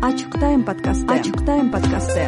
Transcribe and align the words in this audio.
ачык 0.00 0.32
тайм 0.40 0.62
подкасты 0.64 1.12
ачык 1.12 1.44
тайм 1.44 1.70
подкасты 1.70 2.20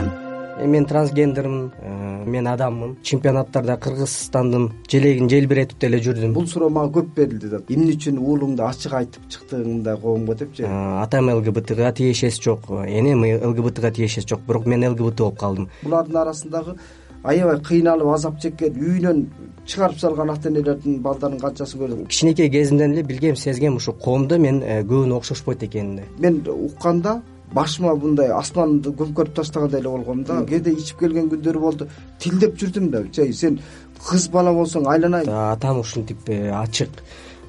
э, 0.59 0.67
мен 0.67 0.85
трансгендермин 0.85 1.73
э, 1.81 2.25
мен 2.27 2.47
адаммын. 2.47 2.99
Чемпионаттарда 3.03 3.79
кыргызстандын 3.79 4.73
желегин 4.91 5.31
желбиретип 5.31 5.79
деле 5.81 5.99
жүрдүм. 5.99 6.35
Бул 6.35 6.47
суроо 6.47 6.69
мага 6.69 7.01
көп 7.01 7.15
берилди 7.17 7.49
да. 7.49 7.63
Эмне 7.73 7.95
үчүн 7.97 8.19
уулуңду 8.21 8.67
ачык 8.67 8.93
айтып 8.93 9.25
чыктың 9.33 9.65
мындай 9.65 9.97
коомго 9.97 10.35
депчи 10.35 10.67
э, 10.69 10.69
атам 10.69 11.31
лгбтга 11.33 11.93
тиешеси 11.97 12.43
жок. 12.43 12.69
Энем 12.85 13.25
лгбтга 13.25 13.91
тиешеси 13.91 14.29
жок. 14.29 14.45
Бирок 14.47 14.67
мен 14.67 14.85
лгбт 14.91 15.25
болуп 15.25 15.41
калдым. 15.41 15.71
Булардын 15.83 16.21
арасындагы 16.27 16.77
аябай 17.25 17.59
кыйналып 17.65 18.13
азап 18.13 18.39
чеккен 18.43 18.77
үйүнөн 18.77 19.27
чыгарып 19.65 19.99
салган 19.99 20.31
ата 20.31 20.51
энелердин 20.51 21.01
балдарын 21.01 21.41
канчасын 21.41 21.81
көрдүң? 21.81 22.07
Кичинекей 22.11 22.51
кезимден 22.51 22.93
эле 22.93 23.03
билгем 23.03 23.37
сезгем 23.37 23.77
ушу 23.81 23.93
коомдо 23.93 24.39
мен 24.39 24.61
көбүнө 24.61 25.23
окшошпойт 25.23 25.63
экенине 25.63 26.09
мен 26.19 26.43
укканда 26.51 27.23
башыма 27.55 27.95
мындай 27.97 28.33
асманды 28.33 28.93
көмкөрүп 28.97 29.35
тастагандай 29.37 29.81
эле 29.81 29.91
болгом 29.91 30.25
да. 30.25 30.43
Кээде 30.49 30.73
ичип 30.73 31.01
келген 31.01 31.29
күндөрү 31.33 31.61
болду. 31.61 31.89
Тилдеп 32.19 32.57
жүрдүм 32.61 32.91
да. 32.93 33.05
Чей 33.13 33.33
сен 33.33 33.61
кыз 34.03 34.29
бала 34.33 34.53
болсоң 34.55 34.89
айланайын. 34.91 35.29
Атам 35.29 35.81
ушинтип 35.81 36.29
э, 36.29 36.51
ачык 36.51 37.03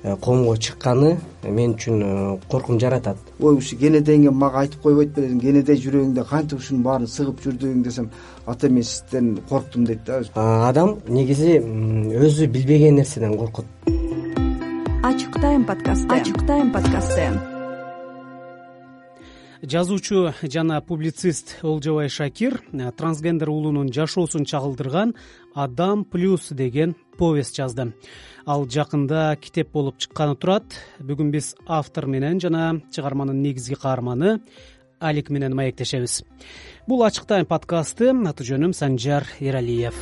э, 0.04 0.16
коомго 0.22 0.56
чыкканы 0.58 1.16
мен 1.44 1.76
үчүн 1.76 2.04
э, 2.04 2.40
коркунуч 2.52 2.82
жаратат. 2.82 3.18
Ой 3.40 3.58
ушу 3.58 3.78
кенедейиңе 3.80 4.32
мага 4.32 4.64
айтып 4.64 4.84
койбойт 4.84 5.16
белең 5.18 5.40
кенедей 5.42 5.80
жүрөгүңдө 5.86 6.28
кантип 6.30 6.60
ушунун 6.60 6.84
баарын 6.84 7.10
сыгып 7.10 7.42
жүрдүң 7.46 7.82
десем 7.88 8.12
ата 8.46 8.70
мен 8.70 8.84
сизден 8.84 9.38
корктум 9.50 9.88
дейт 9.90 10.06
да 10.06 10.22
адам 10.68 10.98
негизи 11.08 11.58
өзү 11.60 12.52
билбеген 12.52 13.02
нерседен 13.02 13.38
коркот. 13.38 13.66
Ачык 15.04 15.42
тайм 15.42 15.66
подкасты. 15.66 16.08
Ачык 16.14 16.46
тайм 16.48 16.72
подкасты 16.72 17.53
жазуучу 19.64 20.34
жана 20.44 20.82
публицист 20.82 21.58
олжобай 21.64 22.10
шакир 22.10 22.62
э, 22.74 22.92
трансгендер 22.92 23.50
уулунун 23.50 23.94
жашоосун 23.94 24.46
чагылдырган 24.46 25.16
адам 25.56 26.04
плюс 26.04 26.50
деген 26.50 26.96
повесть 27.18 27.56
жазды. 27.56 27.94
Ал 28.46 28.68
жакында 28.68 29.38
китеп 29.40 29.72
болуп 29.72 29.98
чыкканы 29.98 30.36
турат. 30.36 30.76
Бүгүн 31.00 31.32
биз 31.32 31.56
автор 31.66 32.08
менен 32.08 32.42
жана 32.42 32.82
чыгарманын 32.92 33.42
негизги 33.42 33.76
каарманы 33.76 34.42
алик 35.02 35.30
менен 35.30 35.56
маектешебиз. 35.56 36.24
Бул 36.88 37.04
ачык 37.04 37.26
тайм 37.26 37.46
подкасты 37.46 38.12
аты 38.12 38.44
жөнүм 38.44 38.74
санжар 38.76 39.28
эралиев 39.40 39.96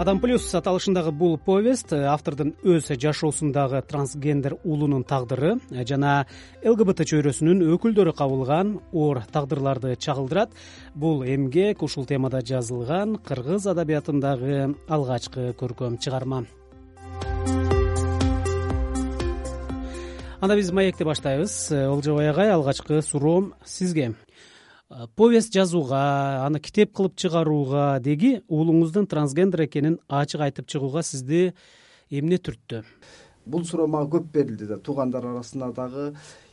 адам 0.00 0.16
плюс 0.16 0.46
аталышындагы 0.56 1.10
бул 1.12 1.34
повесть 1.36 1.92
э, 1.92 2.06
автордун 2.08 2.54
өз 2.64 2.86
жашоосундагы 2.88 3.82
трансгендер 3.84 4.54
уулунун 4.64 5.04
тагдыры 5.04 5.58
э, 5.68 5.84
жана 5.84 6.24
лгбт 6.64 7.02
чөйрөсүнүн 7.10 7.60
өкүлдөрү 7.74 8.14
кабылган 8.16 8.78
оор 8.92 9.20
тагдырларды 9.28 9.98
чагылдырат. 10.00 10.56
Бул 10.94 11.20
эмгек 11.20 11.82
ушул 11.84 12.08
темада 12.08 12.40
жазылган 12.40 13.18
кыргыз 13.20 13.68
адабиятындагы 13.74 14.72
алгачкы 14.88 15.52
көркөм 15.60 16.00
чыгарма. 16.00 16.46
Анда 20.40 20.56
биз 20.56 20.72
маекти 20.72 21.04
баштайбыз. 21.04 21.52
Э, 21.76 21.86
олжобай 21.92 22.30
агай 22.30 22.48
алгачкы 22.56 23.02
суроом 23.02 23.52
сизге 23.66 24.14
повесть 25.16 25.54
жазууга 25.54 26.44
аны 26.46 26.58
китеп 26.58 26.92
кылып 26.96 27.14
чыгарууга 27.14 28.00
деги 28.02 28.40
уулуңуздун 28.48 29.06
трансгендер 29.06 29.66
экенин 29.68 29.98
ачык 30.08 30.42
айтып 30.48 30.66
чыгууга 30.66 31.04
сизди 31.06 31.52
эмне 32.10 32.40
түрттү 32.42 32.82
бул 33.46 33.64
суроо 33.64 33.86
мага 33.86 34.18
көп 34.18 34.32
берилди 34.34 34.66
да. 34.66 34.78
Туугандар 34.78 35.26
арасында 35.30 35.70
дагы 35.76 36.10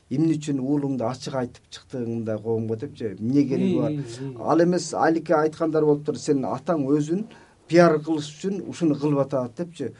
эмне 0.09 0.37
үчүн 0.37 0.61
уулуңду 0.61 1.07
ачык 1.09 1.35
айтып 1.41 1.65
чыктың 1.73 2.05
мындай 2.07 2.37
коомго 2.41 2.77
депчи 2.77 3.15
эмне 3.15 3.43
кереги 3.49 3.79
бар? 3.81 3.97
Ал 4.39 4.63
эмес 4.63 4.93
аликке 4.93 5.35
айткандар 5.35 5.85
болуптур 5.85 6.19
сенин 6.21 6.45
атаң 6.51 6.85
өзүн 6.93 7.25
пиар 7.67 7.97
кылыш 8.05 8.29
үчүн 8.37 8.61
ушуну 8.69 8.99
кылып 9.01 9.25
атат 9.25 9.57
депчи 9.57 9.91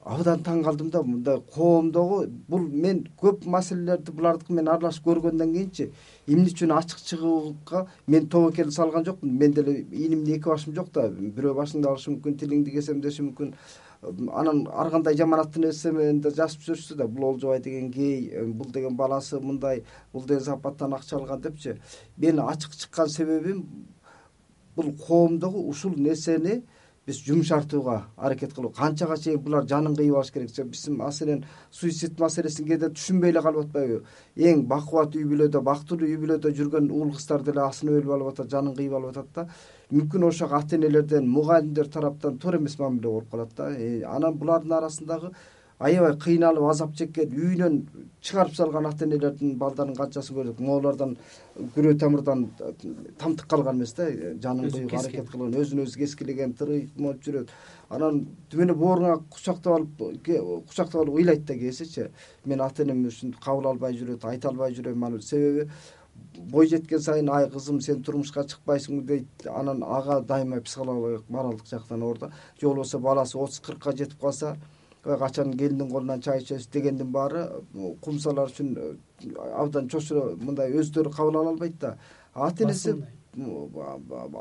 абдан 0.00 0.40
таң 0.40 0.62
калдым 0.64 0.88
да 0.90 1.02
мындай 1.04 1.40
коомдогу 1.54 2.22
бул 2.48 2.60
мен 2.60 3.02
көп 3.20 3.44
маселелерди 3.44 4.12
булардыкы 4.16 4.54
менен 4.54 4.72
аралашып 4.72 5.04
көргөндөн 5.10 5.52
кийинчи 5.52 5.90
эмне 6.26 6.48
үчүн 6.48 6.72
ачык 6.72 7.02
чыгууга 7.04 7.86
мен 8.06 8.28
тобокел 8.28 8.70
салган 8.72 9.04
жокмун. 9.04 9.36
Мен 9.36 9.52
деле 9.52 9.84
ийнимде 9.92 10.36
эки 10.36 10.48
башым 10.48 10.74
жок 10.74 10.88
да 10.94 11.08
бирөө 11.10 11.54
башыңды 11.60 11.88
алышы 11.88 12.14
мүмкүн 12.14 12.38
тилиңди 12.40 12.72
кесем 12.72 13.00
деши 13.00 13.22
мүмкүн. 13.22 13.52
Анан 14.32 14.66
ар 14.72 14.90
кандай 14.90 15.16
жаманаттуу 15.16 15.66
нерсе 15.66 15.92
менен 15.92 16.22
да 16.24 16.30
жазып 16.30 16.64
жүрүшсү 16.64 16.96
да 16.96 17.06
бул 17.06 17.34
олжобай 17.34 17.60
деген 17.60 17.90
гей 17.90 18.46
бул 18.46 18.72
деген 18.72 18.96
баласы 18.96 19.40
мындай 19.40 19.84
бул 20.14 20.24
деген 20.24 20.44
западтан 20.44 20.94
акча 20.94 21.16
алган 21.16 21.40
депчи. 21.40 21.76
Мен 22.16 22.40
ачык 22.40 22.72
чыккан 22.72 23.08
себебим 23.08 23.66
бул 24.76 24.94
коомдогу 25.06 25.68
ушул 25.68 25.92
нерсени 25.96 26.62
биз 27.10 27.20
жумшартууга 27.26 27.96
аракет 28.16 28.54
кылуу 28.54 28.70
канчага 28.70 29.16
чейин 29.18 29.40
булар 29.42 29.66
жанын 29.66 29.96
кыйып 29.98 30.16
алыш 30.20 30.30
керек 30.30 30.70
биз 30.70 30.88
маселен 30.94 31.44
суицид 31.70 32.18
маселесин 32.20 32.68
кээде 32.68 32.90
түшүнбөй 32.94 33.32
эле 33.34 33.42
калып 33.42 33.66
атпайбы. 33.66 34.00
Эң 34.36 34.64
бакубат 34.70 35.16
үй 35.18 35.26
бүлөдө 35.26 35.62
бактылуу 35.66 36.06
үй 36.06 36.18
бүлөдө 36.22 36.54
жүргөн 36.58 36.90
уул 36.94 37.10
кыздар 37.16 37.42
деле 37.42 37.64
асынып 37.66 38.00
өлүп 38.00 38.14
алып 38.16 38.32
атат 38.32 38.50
жанын 38.54 38.76
кыйып 38.78 38.94
алып 38.98 39.14
атат 39.16 39.32
да. 39.34 39.46
Мүмкүн 39.90 40.26
ошого 40.28 40.60
ата 40.60 40.76
энелерден 40.76 41.26
мугалимдер 41.28 41.90
тараптан 41.90 42.38
туура 42.38 42.58
эмес 42.58 42.78
мамиле 42.78 43.08
болуп 43.08 43.30
калат 43.30 43.56
да. 43.56 43.70
Э, 43.74 44.04
анан 44.06 44.38
булардын 44.38 44.76
арасындагы 44.78 45.32
аябай 45.80 46.16
кыйналып 46.20 46.66
азап 46.68 46.92
чеккен 46.96 47.32
үйүнөн 47.32 47.76
чыгарып 48.20 48.54
салган 48.54 48.86
ата 48.86 49.06
энелердин 49.06 49.54
балдарын 49.58 49.94
канчасын 49.96 50.36
көрдүк 50.36 50.58
моулардан 50.60 51.14
күрөө 51.74 51.94
тамырдан 52.02 52.42
тамтык 53.18 53.46
калган 53.48 53.78
эмес 53.80 53.94
да 53.96 54.10
жанын 54.44 54.68
кыюуга 54.74 54.98
аракет 55.00 55.30
кылган 55.30 55.56
өзүн 55.62 55.80
өзү 55.86 56.02
кескилеген 56.02 56.52
тырый 56.58 56.90
болуп 56.98 57.22
жүрөт. 57.24 57.54
Анан 57.88 58.26
түбү 58.52 58.66
эле 58.66 59.14
кучактап 59.30 59.78
алып 59.78 60.28
кучактап 60.68 61.00
алып 61.00 61.16
ыйлайт 61.16 61.46
да 61.48 61.56
кээсечи 61.56 62.10
мен 62.44 62.60
ата 62.60 62.82
энем 62.82 63.06
ушинтип 63.06 63.40
кабыл 63.40 63.70
албай 63.72 63.96
жүрөт 63.96 64.26
айта 64.28 64.48
албай 64.52 64.76
жүрөм 64.76 65.06
аны 65.06 65.22
себеби 65.22 65.70
бой 66.36 66.68
жеткен 66.68 67.00
сайын 67.00 67.30
ай 67.32 67.48
кызым 67.48 67.80
сен 67.80 68.02
турмушка 68.02 68.44
чыкпайсыңбы? 68.44 69.06
дейт. 69.06 69.46
Анан 69.46 69.82
ага 69.82 70.20
дайыма 70.20 70.60
психологиялык 70.60 71.24
моралдык 71.28 71.66
жактан 71.66 72.02
оор 72.02 72.18
да 72.18 72.30
же 72.60 72.68
болбосо 72.68 72.98
баласы 72.98 73.38
отуз 73.38 73.60
кыркка 73.60 73.96
жетип 73.96 74.20
калса 74.20 74.56
качан 75.04 75.56
келиндин 75.56 75.90
колунан 75.90 76.20
чай 76.20 76.40
ичесиз 76.40 76.66
дегендин 76.68 77.10
баары 77.12 77.48
кумсалар 78.00 78.50
үчүн 78.50 78.76
э, 78.76 78.94
абдан 79.56 79.88
чочура 79.88 80.36
мындай 80.36 80.72
өздөрү 80.72 81.12
кабыл 81.14 81.40
ала 81.40 81.50
албайт 81.54 81.78
да. 81.80 81.96
Ата 82.34 82.64
энеси 82.64 82.94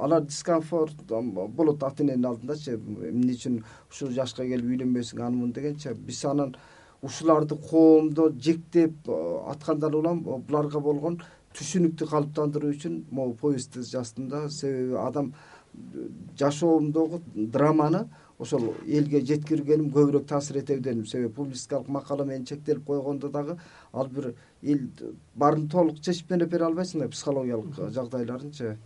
алар 0.01 0.21
дискомфорт 0.21 0.95
болот 1.07 1.83
ата 1.83 2.03
эненин 2.03 2.25
алдындачы 2.25 2.75
эмне 2.75 3.33
үчүн 3.33 3.63
ушул 3.89 4.11
жашка 4.11 4.43
келип 4.43 4.65
үйлөнбөйсүң 4.65 5.23
аны 5.23 5.37
муну 5.37 5.53
дегенчи 5.53 5.93
биз 5.93 6.25
анан 6.25 6.55
ушуларды 7.01 7.55
коомдо 7.55 8.29
жектеп 8.31 9.07
э, 9.07 9.19
аткандан 9.51 9.95
улам 9.95 10.23
буларга 10.23 10.79
болгон 10.79 11.21
түшүнүктү 11.55 12.07
калыптандыруу 12.09 12.73
үчүн 12.75 13.05
могу 13.11 13.37
повестти 13.39 13.79
жаздым 13.79 14.27
да 14.27 14.49
себеби 14.49 14.97
адам 14.99 15.33
э, 15.73 16.09
жашоомдогу 16.37 17.21
драманы 17.33 18.09
ошол 18.39 18.73
элге 18.87 19.19
жеткиргеним 19.25 19.89
көбүрөөк 19.91 20.27
таасир 20.27 20.61
этеби 20.61 20.81
дедим 20.81 21.05
себеби 21.05 21.33
публицистикалык 21.33 21.89
макала 21.89 22.25
менен 22.25 22.45
чектелип 22.45 22.85
койгондо 22.85 23.29
дагы 23.29 23.57
ал 23.93 24.07
бир 24.07 24.33
эл 24.63 24.87
баарын 25.35 25.67
толук 25.69 25.99
чечиптенеп 25.99 26.49
бере 26.49 26.65
албайсың 26.65 27.03
да 27.03 27.09
психологиялык 27.09 27.91
жагдайларынчы 27.95 28.77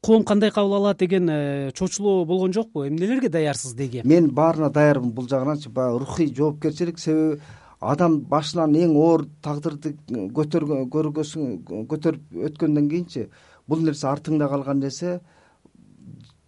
коом 0.00 0.24
кандай 0.24 0.50
кабыл 0.50 0.74
алат 0.74 0.98
деген 0.98 1.28
э, 1.30 1.72
чочулоо 1.72 2.24
болгон 2.24 2.52
жокпу? 2.52 2.86
Эмнелерге 2.86 3.28
даярсыз 3.28 3.74
деги? 3.74 4.02
Мен 4.04 4.30
баарына 4.30 4.70
даярмын 4.70 5.10
бул 5.12 5.28
жагынанчы 5.28 5.70
баягы 5.70 5.98
рухий 5.98 6.32
жоопкерчилик 6.34 6.98
себеби 6.98 7.40
адам 7.80 8.20
башынан 8.20 8.74
эң 8.74 8.94
оор 8.98 9.24
тагдырды 9.42 9.94
көтөргөн 10.08 10.88
көргөсүн 10.92 11.58
көтөрүп 11.90 12.38
өткөндөн 12.50 12.88
кийинчи 12.90 13.28
бул 13.66 13.84
нерсе 13.86 14.08
артыңда 14.10 14.48
калган 14.50 14.80
нерсе 14.82 15.20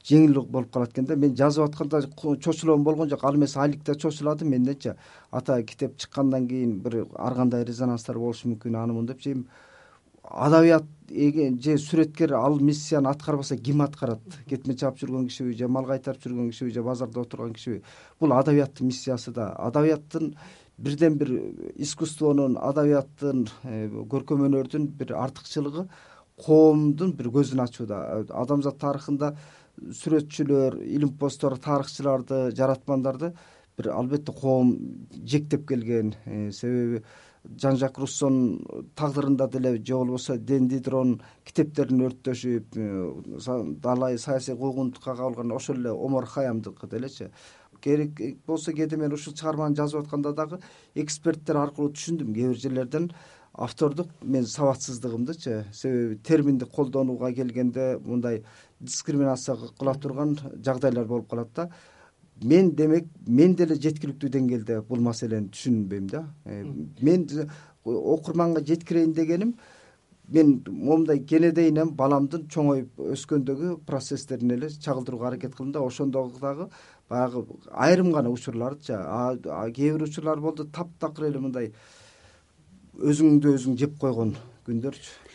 жеңил 0.04 0.44
болуп 0.46 0.72
калат 0.72 0.92
экен 0.92 1.06
да. 1.06 1.16
Мен 1.16 1.36
жазып 1.36 1.64
атканда 1.64 2.02
чочулоом 2.40 2.84
болгон 2.84 3.08
жок. 3.08 3.24
Ал 3.24 3.36
эмес 3.36 3.56
алик 3.56 3.82
да 3.84 3.94
чочулады 3.94 4.44
менденчи 4.44 4.94
ата 5.30 5.62
китеп 5.62 5.96
чыккандан 5.96 6.48
кийин 6.48 6.78
бир 6.80 7.06
ар 7.14 7.34
кандай 7.34 7.64
резонанстар 7.64 8.18
болушу 8.18 8.48
мүмкүн 8.48 8.76
аны 8.76 8.92
муну 8.92 9.12
депчи 9.12 9.32
эми 9.32 9.44
адабият 10.30 10.84
же 11.10 11.74
сүрөткер 11.78 12.34
ал 12.38 12.60
миссияны 12.60 13.08
аткарбаса 13.10 13.56
ким 13.56 13.82
аткарат? 13.82 14.20
Кетме 14.48 14.76
чаап 14.76 14.98
жүргөн 14.98 15.26
кишиби 15.28 15.56
же 15.58 15.68
мал 15.68 15.84
кайтарып 15.84 16.22
жүргөн 16.22 16.50
кишиби 16.50 16.70
же 16.70 16.82
базарда 16.82 17.20
отурган 17.20 17.52
кишиби 17.54 17.82
бул 18.20 18.32
адабияттын 18.32 18.86
миссиясы 18.86 19.32
да. 19.32 19.50
Адабияттын 19.58 20.36
бирден 20.78 21.18
бир 21.18 21.32
искусствонун 21.76 22.56
адабияттын 22.56 23.48
э, 23.64 23.88
көркөм 23.88 24.46
өнөрдүн 24.46 24.86
бир 24.96 25.16
артыкчылыгы 25.18 25.88
коомдун 26.40 27.12
бир 27.16 27.28
көзүн 27.34 27.64
ачуу 27.64 27.86
да 27.86 28.24
адамзат 28.30 28.78
тарыхында 28.78 29.34
сүрөтчүлөр 29.80 30.80
илимпоздор 30.84 31.56
тарыхчыларды 31.58 32.50
жаратмандарды 32.56 33.32
бир 33.78 33.90
албетте 33.94 34.32
коом 34.32 34.76
жектеп 35.24 35.66
келген. 35.68 36.14
Э, 36.26 36.50
себеби 36.52 37.02
жан 37.44 37.76
жак 37.80 37.98
руссонун 37.98 38.60
тагдырында 38.94 39.48
деле 39.50 39.76
же 39.78 39.94
болбосо 39.94 40.36
ден 40.36 40.68
дидронун 40.68 41.20
китептерин 41.44 42.04
өрттөшүп 42.08 42.76
далай 43.80 44.18
саясий 44.18 44.56
куугунтукка 44.56 45.16
кабылган 45.16 45.52
ошол 45.52 45.76
эле 45.76 45.90
омар 45.90 46.26
хаямдыкы 46.26 46.86
делечи. 46.86 47.30
Керек 47.80 48.20
болсо 48.46 48.72
кээде 48.72 48.96
мен 48.96 49.12
ушул 49.12 49.34
чыгарманы 49.34 49.76
жазып 49.76 50.04
атканда 50.04 50.32
дагы 50.32 50.60
эксперттер 50.94 51.56
аркылуу 51.56 51.92
түшүндүм. 51.92 52.34
Кээ 52.34 52.48
бир 52.48 52.56
жерлерден 52.56 53.10
автордук 53.54 54.08
мен 54.22 54.44
сабатсыздыгымдычы. 54.46 55.64
Себеби 55.72 56.16
терминди 56.16 56.66
колдонууга 56.66 57.32
келгенде 57.32 57.98
мындай 58.04 58.44
дискриминация 58.80 59.56
кыла 59.78 59.94
турган 59.94 60.36
жагдайлар 60.64 61.06
болуп 61.06 61.30
калат 61.30 61.52
да. 61.54 61.68
Мен 62.42 62.70
демек 62.74 63.08
мен 63.26 63.54
деле 63.54 63.74
жеткиликтүү 63.74 64.30
деңгээлде 64.36 64.80
бул 64.88 65.00
маселени 65.04 65.50
түшүнбөйм 65.52 66.08
да. 66.10 66.24
Э, 66.46 66.64
мен 67.00 67.26
окурманга 67.84 68.64
жеткирейин 68.64 69.12
дегеним 69.12 69.54
мен 70.28 70.62
момундай 70.66 71.20
кенедейинен 71.26 71.94
баламдын 71.98 72.46
чоңоюп 72.48 73.00
өскөндөгү 73.16 73.80
процесстерин 73.86 74.54
эле 74.54 74.70
чагылдырууга 74.70 75.32
аракет 75.32 75.56
кылдым 75.56 75.72
да. 75.72 75.80
Ошондогу 75.82 76.38
дагы 76.40 76.68
баягы 77.08 77.44
айрым 77.70 78.12
гана 78.12 78.30
учурлардычы 78.30 78.94
кээ 79.74 79.96
бир 79.96 80.02
учурлар 80.06 80.40
болду 80.40 80.64
таптакыр 80.64 81.28
эле 81.28 81.40
мындай 81.42 81.72
өзүңдү 82.94 83.56
өзүң 83.58 83.76
жеп 83.80 83.98
койгон 83.98 84.36
күндөрчү 84.66 85.29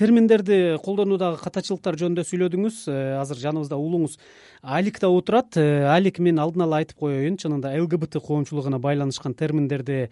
терминдерди 0.00 0.78
колдонуудагы 0.80 1.42
катачылыктар 1.44 1.98
жөнүндө 2.00 2.24
сүйлөдүңүз. 2.24 2.76
Э, 2.88 2.98
азыр 3.20 3.40
жаныбызда 3.42 3.76
уулуңуз 3.76 4.16
алик 4.64 5.00
да 5.02 5.10
отурат 5.12 5.58
э, 5.60 5.84
алик 5.92 6.18
мен 6.24 6.40
алдын 6.40 6.64
ала 6.64 6.80
айтып 6.80 7.02
коеюн 7.04 7.36
чынында 7.40 7.74
лгбт 7.84 8.16
коомчулугуна 8.24 8.80
байланышкан 8.80 9.36
терминдерди 9.36 10.08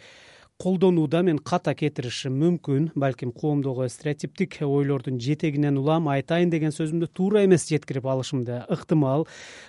колдонууда 0.58 1.20
мен 1.22 1.38
ката 1.38 1.70
кетиришим 1.78 2.34
мүмкүн 2.34 2.88
балким 2.98 3.30
коомдогу 3.30 3.84
стереотиптик 3.86 4.56
ойлордун 4.66 5.20
жетегинен 5.22 5.76
улам 5.78 6.08
айтайын 6.10 6.50
деген 6.50 6.72
сөзүмдү 6.74 7.06
туура 7.14 7.44
эмес 7.46 7.68
жеткирип 7.70 8.08
алышым 8.10 8.42
да 8.42 8.64
ыктымал. 8.66 9.28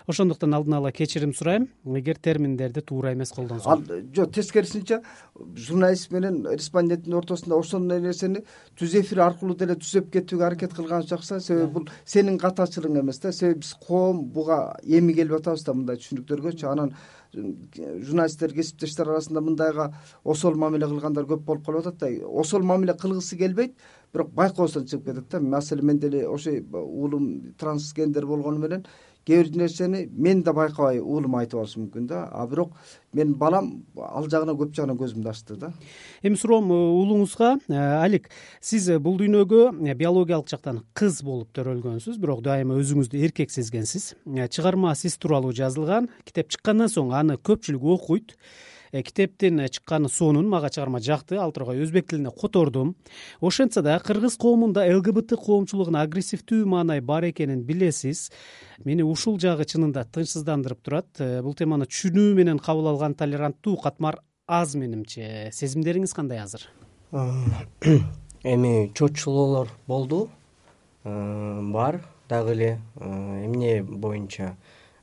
Ошондуктан 0.09 0.55
алдын 0.57 0.79
ала 0.79 0.91
кечирим 0.91 1.35
сурайм. 1.37 1.67
Эгер 1.85 2.17
терминдерди 2.17 2.81
туура 2.81 3.13
эмес 3.13 3.29
колдонсом. 3.29 3.85
Жок 4.15 4.33
тескерисинче 4.33 5.03
журналист 5.55 6.09
менен 6.11 6.41
респонденттин 6.49 7.13
ортосунда 7.13 7.59
ошондой 7.59 8.01
нерсени 8.01 8.41
түз 8.73 8.97
эфир 9.03 9.21
аркылуу 9.27 9.59
деле 9.61 9.77
түзөп 9.77 10.09
кетүүгө 10.09 10.47
аракет 10.47 10.73
кылган 10.73 11.05
жакса 11.05 11.37
себеби 11.39 11.69
бул 11.69 11.87
сенин 12.03 12.41
катачылыгың 12.41 13.03
эмес 13.03 13.21
да. 13.21 13.31
Себеби 13.31 13.61
биз 13.61 13.75
коом 13.77 14.25
буга 14.25 14.79
эми 14.81 15.13
келип 15.13 15.37
атабыз 15.37 15.69
да 15.69 15.77
мындай 15.77 16.01
түшүнүктөргөчү. 16.01 16.65
Анан 16.65 16.95
журналисттер 17.35 18.53
кесиптештер 18.57 19.09
арасында 19.11 19.41
мындайга 19.45 19.89
осол 20.23 20.55
мамиле 20.57 20.87
кылгандар 20.89 21.27
көп 21.29 21.43
болуп 21.45 21.65
калып 21.65 21.85
атат 21.85 21.99
да. 22.01 22.09
Осол 22.27 22.63
мамиле 22.65 22.95
кылгысы 22.97 23.37
келбейт 23.37 23.75
бирок 24.13 24.31
байкоосунан 24.33 24.87
чыгып 24.87 25.05
кетет 25.05 25.29
да. 25.29 25.39
Маселен 25.39 25.85
мен 25.85 25.99
деле 25.99 26.27
ошо 26.27 26.51
уулум 26.73 27.53
трансгендер 27.57 28.25
болгону 28.25 28.59
менен 28.59 28.85
кээ 29.29 29.43
бир 29.43 29.57
нерсени 29.61 30.07
мен 30.09 30.41
да 30.43 30.53
байкабай 30.57 30.99
уулум 30.99 31.35
айтып 31.37 31.59
алышы 31.61 31.79
мүмкүн 31.79 32.07
да. 32.09 32.23
А 32.33 32.47
бирок 32.49 32.73
менин 33.13 33.35
балам 33.37 33.69
ал 33.95 34.25
жагына 34.25 34.55
көп 34.57 34.73
жагынан 34.73 34.97
көзүмдү 34.97 35.29
ачты 35.29 35.57
да. 35.59 35.71
Эми 36.23 36.35
суроом 36.35 36.71
э, 36.73 36.77
уулуңузга 36.77 37.51
э, 37.69 37.75
алик 37.75 38.29
сиз 38.59 38.89
э, 38.89 38.97
бул 38.97 39.19
дүйнөгө 39.21 39.93
биологиялык 39.99 40.49
жактан 40.49 40.81
кыз 40.97 41.21
болуп 41.25 41.53
төрөлгөнсүз 41.57 42.17
бирок 42.17 42.41
дайыма 42.45 42.79
өзүңүздү 42.81 43.21
эркек 43.27 43.53
сезгенсиз 43.53 44.15
чыгарма 44.25 44.95
сиз 44.97 45.19
тууралуу 45.21 45.53
жазылган 45.53 46.09
китеп 46.25 46.49
чыккандан 46.55 46.89
соң 46.89 47.13
аны 47.21 47.37
көпчүлүк 47.37 47.85
окуйт 47.99 48.35
китептин 48.91 49.61
чыкканы 49.69 50.09
сонун 50.09 50.49
мага 50.49 50.69
чыгарма 50.69 50.99
жакты 50.99 51.37
ал 51.37 51.51
тургай 51.51 51.79
өзбек 51.83 52.09
тилине 52.09 52.31
котордум 52.31 52.95
ошентсе 53.41 53.81
да 53.81 53.99
кыргыз 53.99 54.37
коомунда 54.37 54.85
лгбт 54.97 55.35
коомчулугуна 55.37 56.01
агрессивдүү 56.07 56.65
маанай 56.65 57.01
бар 57.01 57.29
экенин 57.29 57.61
билесиз. 57.63 58.29
Мени 58.85 59.03
ушул 59.03 59.39
жагы 59.39 59.65
чынында 59.65 60.05
тынчсыздандырып 60.09 60.81
турат. 60.81 61.07
Э, 61.19 61.41
бул 61.43 61.53
теманы 61.53 61.85
түшүнүү 61.85 62.33
менен 62.37 62.59
кабыл 62.59 62.89
алган 62.93 63.13
толеранттуу 63.13 63.77
катмар 63.77 64.21
аз 64.47 64.75
менимче. 64.75 65.49
Сезимдериңиз 65.53 66.13
кандай 66.15 66.41
азыр? 66.41 66.65
Эми 68.43 68.91
чочулоолор 68.95 69.69
болду. 69.87 70.29
Бар 71.03 72.01
дагы 72.29 72.51
эле. 72.51 72.81
Эмне 72.99 73.83
боюнча. 73.83 74.55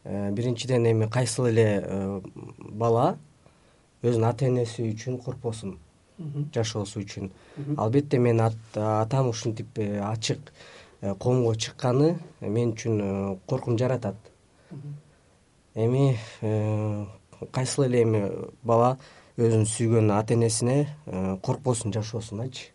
Биринчиден 0.05 0.87
эми 0.87 1.09
кайсыл 1.11 1.49
эле 1.49 2.23
бала 2.59 3.19
өзүнүн 4.03 4.29
ата 4.29 4.47
энеси 4.47 4.85
үчүн 4.93 5.19
коркпосун 5.23 5.79
жашоосу 6.53 7.01
үчүн. 7.01 7.31
Албетте 7.77 8.19
менин 8.19 8.53
атам 8.75 9.29
ушинтип 9.29 9.79
э, 9.79 10.01
ачык 10.01 10.53
э, 11.01 11.15
коомго 11.15 11.55
чыкканы 11.55 12.17
мен 12.41 12.73
үчүн 12.73 13.01
э, 13.01 13.39
коркунуч 13.47 13.81
жаратат. 13.81 14.17
Эми 15.75 16.17
кайсыл 17.53 17.85
эле 17.85 18.03
эми 18.03 18.23
бала 18.63 18.97
өзүнүн 19.37 19.67
сүйгөн 19.69 20.11
ата 20.17 20.35
энесине 20.35 20.89
коркпосун 21.43 21.93
жашоосундачы 21.93 22.73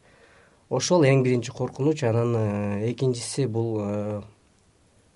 ошол 0.69 1.03
эң 1.09 1.23
биринчи 1.25 1.51
коркунуч 1.51 2.03
анан 2.03 2.35
экинчиси 2.85 3.47
бул 3.47 3.81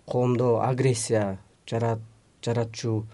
коомдо 0.10 0.62
агрессия 0.66 1.38
жаратчу 1.69 3.06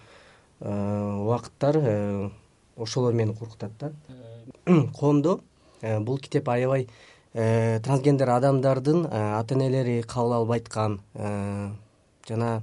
убакыттар 0.60 2.32
ошолор 2.76 3.12
мени 3.12 3.34
коркутат 3.34 3.72
да. 3.78 3.92
Коомдо 4.98 5.40
э, 5.80 6.00
бул 6.00 6.18
китеп 6.18 6.48
аябай 6.48 6.88
э, 7.34 7.80
трансгендер 7.80 8.28
адамдардын 8.30 9.06
э, 9.06 9.38
ата 9.38 9.54
энелери 9.54 10.02
кабыл 10.02 10.32
албайткан 10.32 11.00
жана 12.28 12.62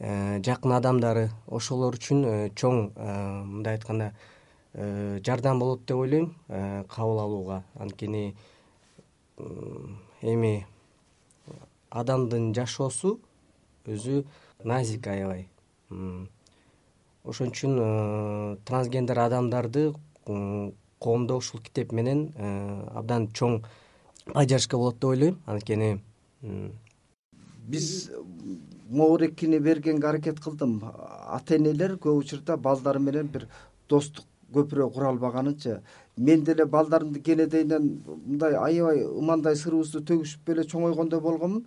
жакын 0.00 0.72
адамдары 0.72 1.30
ошолор 1.46 1.94
үчүн 1.94 2.50
чоң 2.58 2.90
мындай 2.96 3.76
айтканда 3.76 4.12
жардам 5.24 5.60
болот 5.60 5.84
деп 5.86 5.96
ойлойм 5.96 6.34
кабыл 6.88 7.20
алууга. 7.20 7.62
Анткени 7.78 8.34
эми 10.20 10.66
адамдын 11.90 12.52
жашоосу 12.54 13.20
өзү 13.86 14.24
назик 14.64 15.06
аябай 15.06 15.46
ошон 17.24 17.50
үчүн 17.52 17.78
э, 17.80 18.56
трансгендер 18.64 19.18
адамдарды 19.18 19.92
коомдо 20.24 21.38
ушул 21.40 21.60
китеп 21.60 21.92
менен 21.92 22.28
э, 22.36 22.88
абдан 22.94 23.28
чоң 23.32 23.62
поддержка 24.32 24.76
болот 24.76 25.00
деп 25.00 25.10
ойлойм. 25.10 25.38
Анткени 25.46 26.00
биз 27.68 28.10
могу 28.90 29.18
бергенге 29.18 30.06
аракет 30.06 30.40
кылдым. 30.40 30.82
Ата 31.26 31.56
энелер 31.56 31.96
көп 31.96 32.18
учурда 32.20 32.56
балдары 32.56 33.00
менен 33.00 33.28
бир 33.28 33.48
достук 33.88 34.26
көпүрө 34.54 34.92
кура 34.92 35.08
албаганычы 35.08 35.80
мен 36.16 36.44
деле 36.44 36.66
балдарымды 36.66 37.20
кенедейинен 37.20 38.02
мындай 38.06 38.54
аябай 38.54 39.02
ымандай 39.04 39.56
сырыбызды 39.56 40.04
төгүшүп 40.10 40.52
эле 40.54 40.64
чоңойгондой 40.70 41.20
болгонмун 41.20 41.64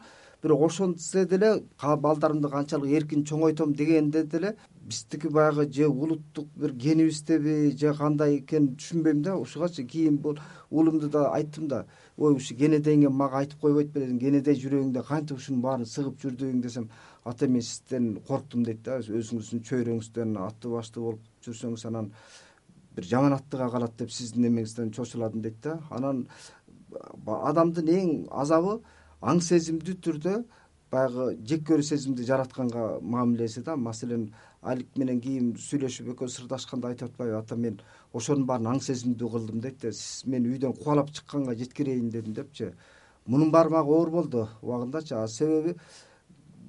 бирок 0.48 0.62
ошентсе 0.62 1.26
деле 1.26 1.64
балдарымды 1.82 2.50
канчалык 2.50 2.92
эркин 3.02 3.26
чоңойтом 3.28 3.74
дегенде 3.76 4.24
деле 4.24 4.56
биздики 4.88 5.28
баягы 5.28 5.70
же 5.70 5.88
улуттук 5.88 6.48
бир 6.56 6.72
генибиздеби 6.72 7.76
же 7.78 7.94
кандай 7.94 8.38
экенин 8.38 8.78
түшүнбөйм 8.78 9.22
да 9.24 9.36
ушугачы 9.36 9.84
кийин 9.84 10.18
бул 10.18 10.40
уулумду 10.72 11.10
да 11.10 11.34
айттым 11.34 11.68
да 11.68 11.86
ой 12.18 12.36
ушу 12.36 12.56
кенедейиңе 12.56 13.10
мага 13.10 13.42
айтып 13.42 13.60
койбойт 13.60 13.92
белең 13.92 14.20
кенедей 14.20 14.56
жүрөгүңдө 14.56 15.04
кантип 15.08 15.38
ушунун 15.38 15.62
баарын 15.62 15.86
сыгып 15.86 16.22
жүрдүң 16.24 16.62
десем 16.64 16.90
ата 17.26 17.48
мен 17.48 17.62
сизден 17.62 18.14
корктум 18.28 18.64
дейт 18.64 18.84
да 18.86 19.02
өзүңүздүн 19.02 19.66
чөйрөңүздөн 19.68 20.38
атты 20.48 20.72
баштуу 20.72 21.04
болуп 21.10 21.26
жүрсөңүз 21.44 21.84
анан 21.92 22.14
бир 22.96 23.04
жаман 23.04 23.36
аттыга 23.36 23.68
калат 23.70 23.98
деп 24.00 24.12
сиздин 24.16 24.48
эмеңизден 24.48 24.94
чочуладым 24.96 25.42
дейт 25.42 25.60
да 25.64 25.82
анан 25.90 26.28
адамдын 27.26 27.92
эң 27.98 28.14
азабы 28.32 28.80
аң 29.22 29.42
сезимдүү 29.42 29.96
түрдө 30.06 30.36
баягы 30.92 31.30
жек 31.48 31.64
көрүү 31.68 31.84
сезимди 31.84 32.24
жаратканга 32.28 33.00
мамилеси 33.02 33.64
да 33.64 33.76
маселен 33.76 34.30
алик 34.62 34.88
менен 34.98 35.20
кийин 35.22 35.56
сүйлөшүп 35.62 36.14
экөөбүз 36.14 36.38
сырдашканда 36.40 36.94
айтып 36.94 37.12
атпайбы 37.12 37.38
ата 37.38 37.56
мен 37.56 37.82
ошонун 38.14 38.46
баарын 38.48 38.72
аң 38.76 38.84
сезимдүү 38.84 39.32
кылдым 39.34 39.60
дейт 39.64 39.82
да 39.82 39.92
сиз 39.92 40.26
мени 40.26 40.54
үйдөн 40.54 40.78
кубалап 40.78 41.12
чыкканга 41.12 41.56
жеткирейин 41.60 42.10
дедим 42.10 42.34
депчи 42.34 42.72
мунун 43.28 43.52
баары 43.52 43.70
мага 43.70 43.92
оор 43.92 44.10
болду 44.10 44.48
убагындачы. 44.62 45.16
А 45.16 45.28
себеби 45.28 45.76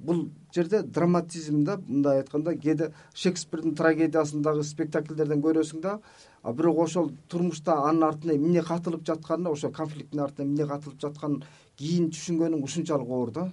бул 0.03 0.29
жерде 0.53 0.81
драматизм 0.83 1.63
да 1.63 1.77
мындай 1.87 2.19
айтканда 2.19 2.55
кээде 2.55 2.93
шекспирдин 3.13 3.75
трагедиясындагы 3.75 4.63
спектакльдерден 4.63 5.41
көрөсүң 5.41 5.81
да 5.81 5.99
а 6.43 6.53
бирок 6.53 6.77
ошол 6.79 7.11
турмушта 7.27 7.73
анын 7.89 8.03
артында 8.03 8.35
эмне 8.35 8.61
катылып 8.63 9.05
жатканын 9.05 9.51
ошол 9.51 9.71
конфликттин 9.71 10.21
артында 10.23 10.47
эмне 10.47 10.67
катылып 10.67 11.01
жатканын 11.01 11.43
кийин 11.77 12.09
түшүнгөнүң 12.13 12.63
ушунчалык 12.63 13.09
оор 13.09 13.31
да. 13.31 13.49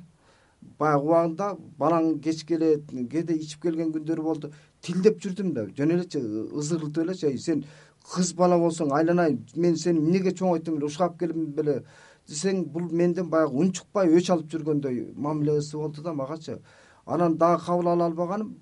Баягы 0.78 1.06
убагында 1.06 1.50
балаң 1.78 2.20
кечке 2.22 2.54
эле 2.56 2.70
кээде 3.10 3.34
ичип 3.34 3.62
келген 3.62 3.92
күндөрү 3.94 4.22
болду. 4.22 4.52
Тилдеп 4.82 5.20
жүрдүм 5.22 5.52
да. 5.54 5.66
Жөн 5.76 5.94
элечи 5.96 6.18
ызырылтып 6.18 7.04
элечи. 7.04 7.26
Й 7.26 7.38
сен 7.38 7.64
кыз 8.06 8.32
бала 8.38 8.58
болсоң 8.58 8.92
айланайын 8.94 9.40
мен 9.56 9.76
сени 9.76 9.98
эмнеге 9.98 10.32
чоңойттум 10.38 10.78
эле 10.78 10.86
ушкап 10.86 11.18
келдим 11.18 11.50
беле 11.54 11.80
десең 12.28 12.64
бул 12.70 12.86
менден 12.90 13.30
баягы 13.30 13.58
унчукпай 13.62 14.10
өч 14.14 14.30
алып 14.30 14.50
жүргөндөй 14.52 15.12
мамилеси 15.14 15.76
болду 15.76 16.02
да 16.02 16.14
магачы. 16.14 16.60
Анан 17.04 17.36
дагы 17.36 17.64
кабыл 17.64 17.88
ала 17.88 18.06
албаганым 18.06 18.56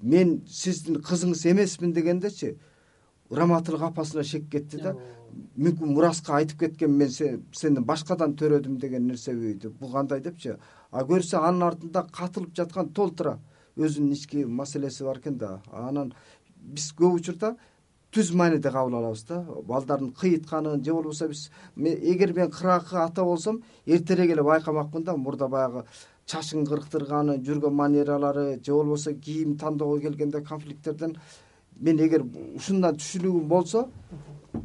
мен 0.00 0.42
сиздин 0.48 1.00
кызыңыз 1.00 1.46
эмесмин 1.50 1.92
дегендечи 1.92 2.58
ыраматылык 3.32 3.82
апасына 3.82 4.24
шек 4.24 4.48
кетти 4.50 4.80
да. 4.82 4.94
Мүмкүн 5.56 5.94
мураска 5.94 6.36
айтып 6.36 6.60
кеткем 6.60 6.92
мен 6.98 7.10
сени 7.10 7.80
башкадан 7.80 8.36
төрөдүм 8.36 8.78
деген 8.78 9.06
нерсеби 9.08 9.56
бул 9.80 9.92
кандай 9.92 10.20
депчи. 10.20 10.56
А 10.90 11.04
көрсө 11.08 11.40
анын 11.40 11.68
артында 11.70 12.04
катылып 12.12 12.54
жаткан 12.54 12.92
толтура 12.92 13.38
өзүнүн 13.76 14.12
ички 14.12 14.44
маселеси 14.44 15.04
бар 15.04 15.18
экен 15.22 15.38
да. 15.38 15.60
Анан 15.72 16.12
биз 16.56 16.92
көп 16.98 17.16
учурда 17.20 17.56
түз 18.12 18.34
мааниде 18.36 18.70
кабыл 18.70 18.98
алабыз 18.98 19.24
да. 19.24 19.40
Балдардын 19.42 20.12
кыйытканын 20.12 20.84
же 20.84 20.92
болбосо 20.92 21.28
биз 21.28 21.48
эгер 21.76 22.34
мен 22.36 22.50
кыракы 22.50 22.96
ата 23.00 23.24
болсом 23.24 23.62
эртерээк 23.86 24.32
эле 24.32 24.42
байкамакмын 24.42 25.04
да. 25.04 25.16
Мурда 25.16 25.48
баягы 25.48 25.86
чачын 26.26 26.66
кырктырганы 26.66 27.38
жүргөн 27.40 27.72
манералары 27.72 28.60
же 28.62 28.72
болбосо 28.72 29.14
кийим 29.14 29.56
тандоого 29.56 29.98
келгенде 30.00 30.42
конфликттерден 30.42 31.16
мен 31.80 32.00
эгер 32.00 32.24
ушундан 32.56 32.96
түшүнүгүм 32.96 33.48
болсо 33.48 33.88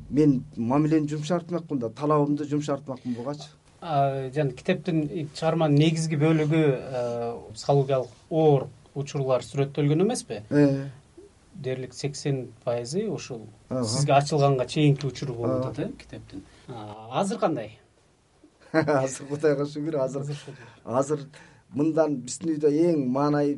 мен 0.10 0.44
мамилени 0.56 1.08
жумшартмакмын 1.08 1.80
да 1.80 1.90
талабымды 1.90 2.46
жумшартмакмын 2.46 3.16
бугачы. 3.16 3.50
Жана 3.82 4.52
китептин 4.58 5.30
чыгарманын 5.34 5.78
негизги 5.78 6.18
бөлүгү 6.20 6.62
психологиялык 7.54 8.10
оор 8.30 8.68
учурлар 8.96 9.46
сүрөттөлгөн 9.46 10.06
эмеспи? 10.06 10.42
Э. 10.50 10.90
дээрлик 11.58 11.94
сексен 11.94 12.52
пайызы 12.64 13.08
ушул 13.10 13.48
сизге 13.70 14.14
ачылганга 14.14 14.66
чейинки 14.66 15.06
учуру 15.08 15.34
болуп 15.34 15.66
атат 15.66 15.80
э 15.80 15.92
китептин. 15.98 16.44
Азыр 16.68 17.40
кандай? 17.40 17.80
Азыр 18.72 19.28
кудайга 19.28 19.66
шүгүр 19.66 19.98
азыр. 20.04 20.26
Азыр 20.86 21.26
мындан 21.76 22.16
биздин 22.24 22.54
үйдө 22.56 22.72
эң 22.72 23.04
маанай 23.12 23.58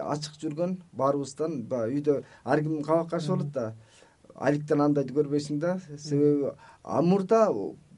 ачык 0.00 0.38
жүргөн 0.40 0.78
баарыбыздан 0.96 1.62
баягы 1.68 2.00
үйдө 2.00 2.16
ар 2.44 2.62
ким 2.64 2.82
кабак 2.82 3.10
кашып 3.10 3.36
болот 3.36 3.52
да. 3.52 3.72
Аликтен 4.34 4.80
андайды 4.80 5.12
көрбөйсүң 5.12 5.60
да. 5.60 5.78
Себеби 5.98 6.52
а 6.82 7.02
мурда 7.02 7.48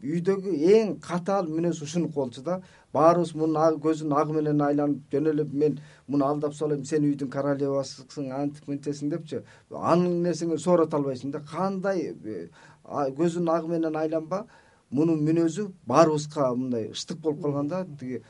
үйдөгү 0.02 0.54
эң 0.74 0.96
катаал 1.00 1.46
мүнөз 1.46 1.82
ушунуку 1.84 2.18
болчу 2.20 2.42
да. 2.42 2.60
Баарыбыз 2.92 3.34
мунун 3.38 3.78
көзүнүн 3.84 4.18
агы 4.18 4.34
менен 4.36 4.60
айланып 4.66 5.14
жөн 5.14 5.30
эле 5.30 5.44
мен 5.52 5.78
муну 6.08 6.26
алдап 6.26 6.56
салайм 6.58 6.82
сен 6.84 7.06
үйдүн 7.06 7.30
королевасысың 7.32 8.32
антип 8.36 8.66
мынтесиң 8.68 9.12
депчи 9.14 9.44
анын 9.70 10.18
нерсеңен 10.26 10.58
соорото 10.58 10.98
албайсың 10.98 11.32
да. 11.32 11.40
Кандай 11.40 12.10
э, 12.10 12.48
көзүнүн 12.84 13.54
агы 13.54 13.70
менен 13.70 13.96
айланба 13.96 14.44
мунун 14.90 15.22
мүнөзү 15.24 15.70
баарыбызга 15.88 16.50
мындай 16.56 16.90
ыштык 16.90 17.22
болуп 17.22 17.42
калган 17.46 17.68
да. 17.68 17.86
Тиги 18.00 18.22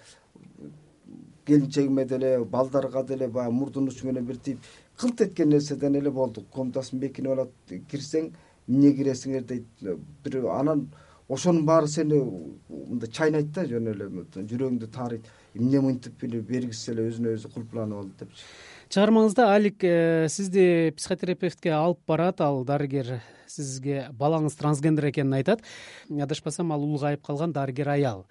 келинчегиме 1.46 2.04
деле 2.04 2.44
балдарга 2.44 3.02
деле 3.02 3.28
баягы 3.28 3.52
мурдун 3.52 3.88
учу 3.88 4.06
менен 4.06 4.24
бир 4.24 4.36
тип 4.36 4.58
кылт 4.96 5.20
эткен 5.20 5.48
нерседен 5.48 5.96
эле 5.96 6.10
болду 6.10 6.44
комнатасы 6.52 6.96
мекинип 6.96 7.32
алат 7.32 7.72
кирсең 7.90 8.32
эмне 8.68 8.92
киресиңер 8.94 9.42
дейт. 9.46 9.66
Бир 10.24 10.44
анан 10.54 10.86
ошонун 11.28 11.66
баары 11.66 11.88
сени 11.88 12.20
мындай 12.68 13.10
чайнайт 13.10 13.52
да 13.52 13.64
жөн 13.66 13.90
эле 13.94 14.08
жүрөгүңдү 14.36 14.90
таарыйт. 14.94 15.26
Эмне 15.54 15.80
мынтип 15.80 16.22
бергисиз 16.22 16.92
эле 16.94 17.08
өзүнө 17.10 17.34
өзү 17.36 17.52
кулпланып 17.54 17.98
алды 17.98 18.24
депчи. 18.24 18.46
Чыгармаңызда 18.92 19.48
алик 19.54 19.84
э, 19.84 20.28
сизди 20.28 20.92
психотерапевтке 20.96 21.72
алып 21.72 22.00
барат. 22.06 22.40
Ал 22.40 22.64
дарыгер 22.64 23.22
сизге 23.48 24.06
балаңыз 24.12 24.56
трансгендер 24.60 25.10
экенин 25.10 25.40
айтат. 25.40 25.64
Адашпасам 26.10 26.72
ал 26.72 26.84
улгайып 26.84 27.24
калган 27.24 27.52
дарыгер 27.52 27.88
аял 27.96 28.26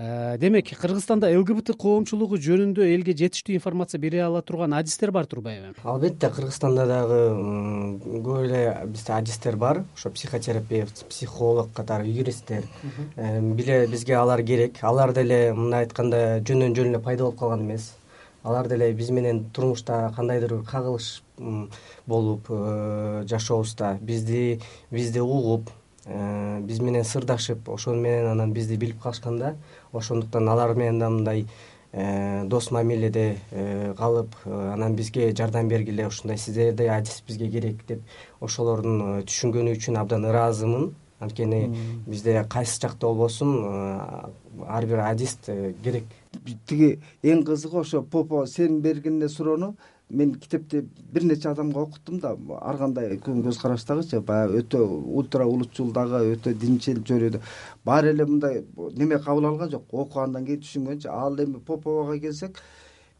демек 0.00 0.70
кыргызстанда 0.80 1.28
лгбт 1.36 1.74
коомчулугу 1.76 2.38
жөнүндө 2.40 2.86
элге 2.88 3.12
жетиштүү 3.12 3.58
информация 3.58 4.00
бере 4.00 4.22
ала 4.24 4.40
турган 4.40 4.72
адистер 4.72 5.10
бар 5.12 5.26
турбайбы 5.28 5.74
албетте 5.84 6.30
кыргызстанда 6.32 6.86
дагы 6.88 7.18
көп 8.24 8.46
эле 8.46 8.62
бизде 8.86 9.12
адистер 9.12 9.56
бар. 9.56 9.84
Ошо 9.94 10.10
психотерапевт 10.10 11.04
психолог 11.08 11.72
катары 11.72 12.06
юристтер. 12.06 12.64
Э, 13.16 13.40
биле 13.40 13.86
бизге 13.86 14.16
алар 14.16 14.42
керек. 14.42 14.78
Алар 14.82 15.12
деле 15.12 15.52
мындай 15.52 15.84
айтканда 15.84 16.40
жөндөн 16.40 16.76
жөн 16.76 16.94
эле 16.94 16.98
пайда 16.98 17.24
болуп 17.24 17.38
калган 17.38 17.66
эмес. 17.66 17.92
Алар 18.42 18.68
деле 18.68 18.92
биз 18.92 19.10
менен 19.10 19.44
турмушта 19.52 20.12
кандайдыр 20.16 20.54
бир 20.54 20.64
кагылыш 20.64 21.22
болуп 22.06 22.46
э, 22.48 23.24
жашообузда. 23.26 23.98
Бизди 24.00 24.60
бизди 24.90 25.18
угуп 25.18 25.70
биз 26.06 26.80
менен 26.80 27.04
сырдашып 27.04 27.68
ошону 27.68 28.00
менен 28.00 28.26
анан 28.30 28.52
бизди 28.52 28.76
билип 28.76 29.02
калышкан 29.02 29.38
да 29.38 29.54
ошондуктан 29.92 30.48
алар 30.48 30.74
менен 30.74 30.98
да 30.98 31.10
мындай 31.10 31.46
э, 31.92 32.44
дос 32.44 32.70
мамиледе 32.70 33.36
э, 33.50 33.94
калып 33.98 34.34
э, 34.44 34.72
анан 34.72 34.96
бизге 34.96 35.34
жардам 35.36 35.68
бергиле 35.68 36.06
ушундай 36.06 36.38
сиздердей 36.38 36.88
адис 36.88 37.22
бизге 37.26 37.50
керек 37.50 37.84
деп 37.86 38.00
ошолордун 38.40 39.22
түшүнгөнү 39.28 39.76
үчүн 39.76 40.00
абдан 40.00 40.24
ыраазымын. 40.24 40.94
Анткени 41.20 41.76
бизде 42.06 42.46
кайсы 42.48 42.80
жакта 42.80 43.06
болбосун 43.06 43.66
ар 44.66 44.86
бир 44.86 45.02
адист 45.04 45.50
керек. 45.84 46.04
Тиги 46.66 46.98
эң 47.22 47.44
кызыгы 47.44 47.80
ошо 47.82 48.00
попо 48.02 48.46
сен 48.46 48.80
бергенине 48.80 49.28
суроону 49.28 49.74
мен 50.10 50.34
китепти 50.34 50.84
бир 51.12 51.22
нече 51.22 51.48
адамга 51.48 51.80
окуттум 51.80 52.20
да 52.20 52.36
ар 52.60 52.76
кандай 52.78 53.16
көз 53.16 53.60
караштагычы 53.62 54.20
баягы 54.20 54.60
өтө 54.62 54.82
ультра 55.20 55.46
улутчул 55.46 55.92
дагы 55.92 56.20
өтө 56.34 56.54
динчил 56.54 57.02
чөйрөдө 57.06 57.40
баары 57.84 58.10
эле 58.14 58.26
мындай 58.26 58.64
неме 58.96 59.18
кабыл 59.18 59.46
алган 59.46 59.70
жок 59.70 59.88
окугандан 59.92 60.46
кийин 60.46 60.62
түшүнгөнчү 60.66 61.10
ал 61.14 61.38
эми 61.40 61.60
поповага 61.60 62.18
келсек 62.18 62.62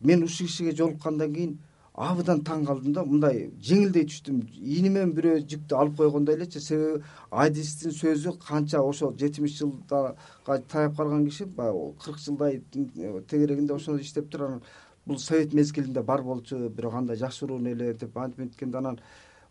мен 0.01 0.25
ушул 0.25 0.47
кишиге 0.47 0.77
жолуккандан 0.77 1.35
кийин 1.35 1.59
абдан 1.95 2.41
таң 2.47 2.65
калдым 2.65 2.95
да 2.95 3.03
мындай 3.05 3.51
жеңилдей 3.61 4.07
түштүм. 4.09 4.41
Ийни 4.57 4.89
менен 4.89 5.11
бирөө 5.17 5.43
жүктү 5.51 5.77
алып 5.77 5.97
койгондой 5.99 6.39
элечи 6.39 6.61
себеби 6.63 7.03
адистин 7.31 7.93
сөзү 7.93 8.37
канча 8.47 8.81
ошол 8.81 9.13
жетимиш 9.19 9.59
жылдага 9.59 10.15
таяп 10.47 10.97
калган 10.97 11.27
киши 11.27 11.45
баягы 11.45 11.93
кырк 12.05 12.19
жылдай 12.25 12.63
тегерегинде 12.73 13.75
ошондо 13.75 14.01
иштеп 14.01 14.31
тур 14.31 14.47
анан 14.47 14.63
бул 15.11 15.19
совет 15.19 15.53
мезгилинде 15.53 16.03
бар 16.03 16.23
болчу 16.23 16.69
бирок 16.71 16.95
андай 16.95 17.17
жашыруун 17.17 17.67
эле 17.67 17.93
деп 17.95 18.17
антип 18.17 18.39
мынтип 18.39 18.77
анан 18.77 19.01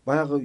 баягы 0.08 0.38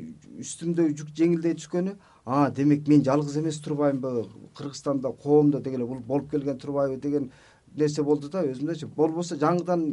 үстүмдө 0.43 0.89
жүк 0.91 1.13
жеңилдей 1.15 1.55
түшкөнү 1.55 1.93
а 2.25 2.49
демек 2.51 2.89
мен 2.91 3.03
жалгыз 3.05 3.37
эмес 3.39 3.61
турбаймынбы 3.63 4.25
кыргызстанда 4.57 5.13
коомдо 5.23 5.61
деги 5.61 5.77
бул 5.77 5.99
болуп 5.99 6.31
келген 6.31 6.59
турбайбы? 6.59 6.97
деген 6.97 7.31
нерсе 7.75 8.03
болду 8.03 8.29
да 8.29 8.43
өзүмдөчү 8.43 8.89
болбосо 8.95 9.37
жаңыдан 9.39 9.85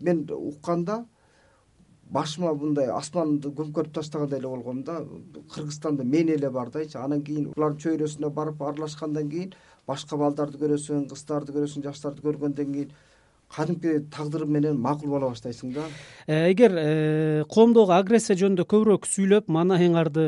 мен 0.00 0.26
укканда 0.28 1.06
башыма 2.10 2.52
мындай 2.52 2.92
асманды 2.92 3.48
көмкөрүп 3.48 3.94
таштагандай 3.96 4.40
эле 4.40 4.48
болгом 4.48 4.84
да 4.84 5.00
кыргызстанда 5.54 6.04
мен 6.04 6.28
эле 6.28 6.50
бардайчы 6.50 6.98
анан 6.98 7.24
кийин 7.24 7.48
булардын 7.56 7.80
чөйрөсүнө 7.80 8.28
барып 8.28 8.60
аралашкандан 8.60 9.30
кийин 9.30 9.56
башка 9.86 10.20
балдарды 10.20 10.60
көрөсүң 10.60 11.08
кыздарды 11.08 11.56
көрөсүң 11.56 11.88
жаштарды 11.88 12.28
көргөндөн 12.28 12.72
кийин 12.76 12.92
кадимки 13.48 14.00
тагдыры 14.10 14.46
менен 14.46 14.78
макул 14.80 15.10
боло 15.10 15.30
баштайсың 15.30 15.72
да. 15.74 15.84
Э, 16.26 16.50
эгер 16.52 16.72
э, 16.74 17.44
коомдогу 17.50 17.92
агрессия 17.92 18.36
жөнүндө 18.38 18.66
көбүрөөк 18.70 19.06
сүйлөп 19.08 19.50
маанайыңарды 19.52 20.24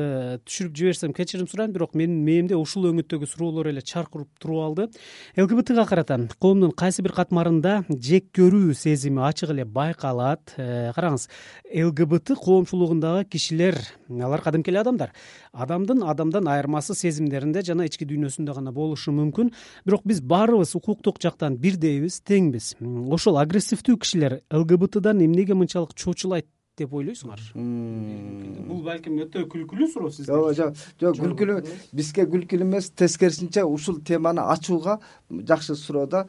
түшүрүп 0.47 0.77
жиберсем 0.77 1.15
кечирим 1.17 1.49
сурайм 1.51 1.73
бирок 1.75 1.95
менин 1.97 2.23
мээмде 2.27 2.59
ушул 2.59 2.87
өңүттөгү 2.91 3.29
суроолор 3.31 3.71
эле 3.73 3.83
чарк 3.83 4.15
уруп 4.15 4.29
туруп 4.39 4.63
алды. 4.67 4.89
лгбтга 5.37 5.87
карата 5.87 6.19
коомдун 6.39 6.73
кайсы 6.73 7.03
бир 7.03 7.13
катмарында 7.13 7.85
жек 7.91 8.31
көрүү 8.37 8.75
сезими 8.75 9.23
ачык 9.27 9.51
эле 9.51 9.65
байкалат. 9.65 10.55
Э, 10.57 10.93
караңыз 10.95 11.29
лгбт 11.75 12.35
коомчулугундагы 12.37 13.25
кишилер 13.25 13.79
алар 14.11 14.43
кадимки 14.43 14.71
эле 14.71 14.81
адамдар. 14.81 15.13
Адамдын 15.53 16.03
адамдан 16.05 16.49
айырмасы 16.49 16.95
сезимдеринде 16.95 17.63
жана 17.63 17.87
ички 17.87 18.05
дүйнөсүндө 18.05 18.55
гана 18.55 18.73
болушу 18.73 19.13
мүмкүн. 19.17 19.53
Бирок 19.87 20.05
биз 20.05 20.21
баарыбыз 20.21 20.75
укуктук 20.77 21.21
жактан 21.23 21.57
бирдейбиз 21.57 22.21
теңбиз 22.21 22.75
ошол 23.13 23.39
агрессивдүү 23.39 23.97
кишилер 24.03 24.41
лгбтдан 24.51 25.23
эмнеге 25.25 25.55
мынчалык 25.55 25.95
чочулайт 25.95 26.47
деп 26.77 26.93
ойлойсуңар? 26.93 27.41
Бул 27.55 28.83
балким 28.85 29.17
өтө 29.25 29.47
күлкүлүү 29.53 29.89
суроо 29.93 30.11
сизге. 30.13 30.35
Ооба 30.37 30.53
жок. 30.57 30.77
Жок 31.01 31.21
күлкүлүү. 31.23 31.63
Бизге 31.97 32.27
күлкүлүү 32.29 32.69
эмес. 32.69 32.91
Тескерисинче 32.91 33.65
ушул 33.65 34.03
теманы 34.05 34.45
ачууга 34.45 34.99
жакшы 35.31 35.77
суроо 35.77 36.07
да 36.07 36.27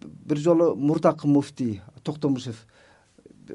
бир 0.00 0.38
жолу 0.38 0.74
мурдакы 0.76 1.28
муфтий 1.28 1.80
токтомушев. 2.02 2.64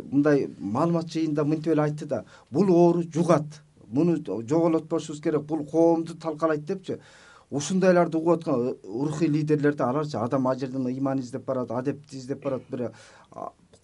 Мындай 0.04 0.48
маалымат 0.60 1.10
жыйынында 1.10 1.46
мынтип 1.46 1.74
эле 1.74 1.88
айтты 1.88 2.06
да 2.06 2.24
бул 2.52 2.70
оору 2.70 3.04
жугат. 3.04 3.62
Муну 3.88 4.18
жоголотпошубуз 4.22 5.22
керек. 5.22 5.44
Бул 5.44 5.66
коомду 5.66 6.16
талкалайт 6.16 6.66
депчи 6.66 7.00
ушундайларды 7.52 8.18
угуп 8.18 8.38
аткан 8.38 8.76
рухий 8.84 9.28
лидерлерди 9.28 9.84
аларчы 9.84 10.18
адам 10.18 10.48
ал 10.48 10.58
жерден 10.58 10.88
ыйман 10.88 11.20
издеп 11.20 11.46
барат 11.46 11.72
адепти 11.72 12.18
издеп 12.18 12.44
барат 12.44 12.64
бир 12.70 12.92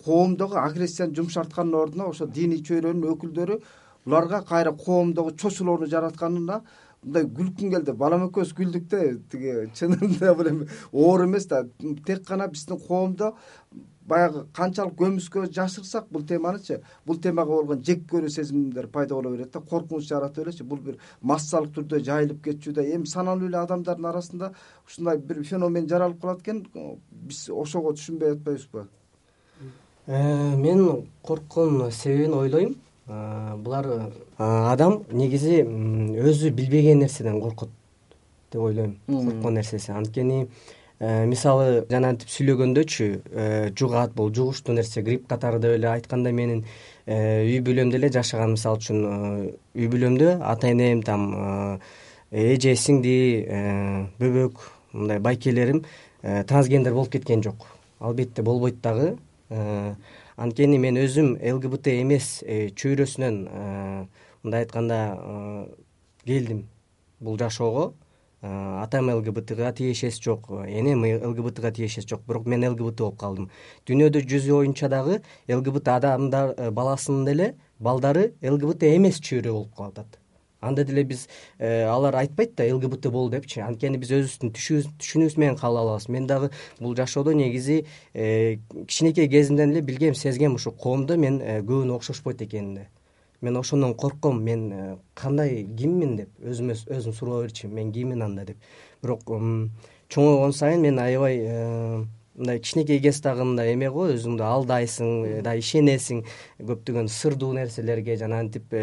коомдогу 0.06 0.56
агрессияны 0.56 1.16
жумшарткандын 1.16 1.82
ордуна 1.82 2.08
ошо 2.08 2.28
диний 2.28 2.64
чөйрөнүн 2.64 3.12
өкүлдөрү 3.14 3.60
буларга 4.06 4.42
кайра 4.42 4.72
коомдогу 4.72 5.36
чочулоону 5.36 5.88
жаратканына 5.92 6.62
мындай 7.04 7.28
күлкүм 7.28 7.72
келди. 7.72 7.94
Балам 7.94 8.28
экөөбүз 8.30 8.54
күлдүк 8.58 8.88
да 8.92 9.02
тиги 9.32 9.68
чынында 9.78 10.34
бул 10.36 10.50
эми 10.50 10.68
оор 10.92 11.26
эмес 11.26 11.48
да 11.52 11.66
тек 12.06 12.24
гана 12.28 12.48
биздин 12.48 12.80
коомдо 12.88 13.34
баягы 14.08 14.46
канчалык 14.56 14.96
көмүскө 15.00 15.46
жашырсак 15.52 16.08
бул 16.12 16.24
теманычы 16.28 16.80
бул 17.06 17.20
темага 17.22 17.58
болгон 17.58 17.84
жек 17.84 18.06
көрүү 18.12 18.32
сезимдер 18.32 18.88
пайда 18.88 19.16
боло 19.16 19.34
берет 19.36 19.52
да 19.52 19.60
коркунуч 19.60 20.08
жаратып 20.08 20.46
элечи 20.46 20.64
бул 20.64 20.80
бир 20.80 20.98
массалык 21.22 21.74
түрдө 21.76 22.00
жайылып 22.08 22.44
кетчү 22.46 22.74
да 22.74 22.86
эми 22.86 23.06
саналуу 23.06 23.50
эле 23.50 23.60
адамдардын 23.60 24.10
арасында 24.12 24.54
ушундай 24.88 25.18
бир 25.18 25.44
феномен 25.44 25.90
жаралып 25.90 26.22
калат 26.22 26.42
экен 26.42 26.64
биз 27.12 27.50
ошого 27.50 27.94
түшүнбөй 27.98 28.38
атпайбызбы 28.38 28.88
э, 30.08 30.56
мен 30.56 31.08
корккон 31.22 31.92
себебин 31.92 32.34
ойлойм. 32.34 32.76
Булар 33.08 34.12
адам 34.38 35.04
негизи 35.12 35.62
өзү 35.64 36.52
билбеген 36.52 37.00
нерседен 37.00 37.42
коркот 37.42 37.70
деп 38.52 38.62
ойлойм. 38.62 38.98
Корккон 39.08 39.54
нерсеси. 39.54 39.92
Анткени 39.92 40.44
э, 40.44 40.48
мисалы 41.00 41.86
жанагынтип 41.92 42.32
сүйлөгөндөчү 42.34 43.08
э, 43.08 43.70
жугат 43.78 44.16
бул 44.18 44.32
жугуштуу 44.34 44.74
нерсе 44.76 45.04
грипп 45.06 45.28
катары 45.30 45.60
деп 45.62 45.78
эле 45.78 45.90
айтканда 45.92 46.32
менин 46.34 46.64
э, 47.06 47.46
үй 47.46 47.62
бүлөмдө 47.62 48.00
эле 48.00 48.10
жашаган 48.14 48.56
мисалы 48.56 48.82
үчүн 48.82 49.06
үй 49.78 49.90
бүлөмдө 49.94 50.38
ата 50.42 50.72
энем 50.74 51.04
там 51.06 51.80
эже 52.32 52.76
сиңди 52.76 53.18
бөбөк 54.20 54.64
мындай 54.94 55.20
байкелерим 55.20 55.84
трансгендер 56.22 56.94
болуп 56.94 57.12
кеткен 57.14 57.44
жок. 57.44 57.68
Албетте 58.00 58.42
болбойт 58.42 58.82
дагы. 58.82 59.16
Анткени 60.38 60.78
мен 60.78 61.00
өзүм 61.02 61.32
лгбт 61.42 61.88
эмес 61.90 62.44
э, 62.46 62.70
чөйрөсүнөн 62.78 63.38
э, 63.50 63.62
мындай 64.46 64.66
айтканда 64.68 64.98
э, 65.18 65.64
келдим 66.30 66.60
бул 67.20 67.40
жашоого 67.42 67.88
атам 68.42 69.10
лгбтга 69.10 69.72
тиешеси 69.74 70.22
жок 70.24 70.50
энем 70.68 71.04
лгбтга 71.04 71.72
тиешеси 71.72 72.08
жок 72.08 72.22
бирок 72.28 72.46
мен 72.46 72.68
лгбт 72.70 73.00
болуп 73.00 73.18
калдым. 73.20 73.50
Дүйнөдө 73.88 74.22
жүзү 74.28 74.60
боюнча 74.60 74.90
дагы 74.90 75.22
лгбт 75.50 75.88
адамдар 75.88 76.72
баласынын 76.72 77.26
деле 77.26 77.56
балдары 77.80 78.34
лгбт 78.42 78.84
эмес 78.84 79.20
чөйрө 79.20 79.54
болуп 79.54 79.76
калып 79.76 80.00
атат 80.00 80.20
анда 80.62 80.84
деле 80.84 81.04
биз 81.04 81.28
э, 81.60 81.84
алар 81.84 82.16
айтпайт 82.16 82.56
да 82.56 82.64
лгбт 82.76 83.08
бол 83.12 83.30
депчи. 83.30 83.62
Анткени 83.62 83.98
биз 84.02 84.12
өзүбүздүн 84.12 84.54
түшүнүүбүз 84.58 85.38
менен 85.38 85.58
кабыл 85.58 85.82
алабыз. 85.84 86.10
Мен 86.10 86.28
дагы 86.28 86.52
бул 86.80 86.96
жашоодо 86.96 87.34
негизи 87.34 87.86
э, 88.14 88.58
кичинекей 88.88 89.30
кезимден 89.30 89.72
эле 89.72 89.82
билгем 89.82 90.16
сезгем 90.16 90.56
ушу 90.56 90.72
коомдо 90.72 91.18
мен 91.18 91.42
э, 91.42 91.60
көбүнө 91.62 91.98
окшошпойт 92.00 92.42
экенине 92.42 92.90
мен 93.42 93.58
ошондон 93.58 93.94
корком 93.96 94.42
мен 94.44 95.00
кандай 95.14 95.64
киммин 95.78 96.16
деп 96.18 96.30
өзүмө 96.42 96.76
өзүм 96.98 97.14
суроо 97.14 97.42
берчүмүн 97.46 97.76
мен 97.76 97.92
киммин 97.94 98.22
анда 98.22 98.46
деп. 98.46 98.58
Бирок 99.04 99.24
чоңойгон 99.28 100.54
сайын 100.54 100.82
мен 100.82 101.00
аябай 101.00 101.42
мындай 102.36 102.60
кичинекей 102.60 103.02
кез 103.02 103.22
дагы 103.22 103.46
мындай 103.46 103.74
эме 103.74 103.90
го 103.90 104.08
өзүңдү 104.14 104.46
алдайсың 104.46 105.42
да 105.44 105.56
ишенесиң. 105.58 106.24
Көптөгөн 106.62 107.10
сырдуу 107.10 107.54
нерселерге 107.58 108.18
жанагынтип 108.18 108.74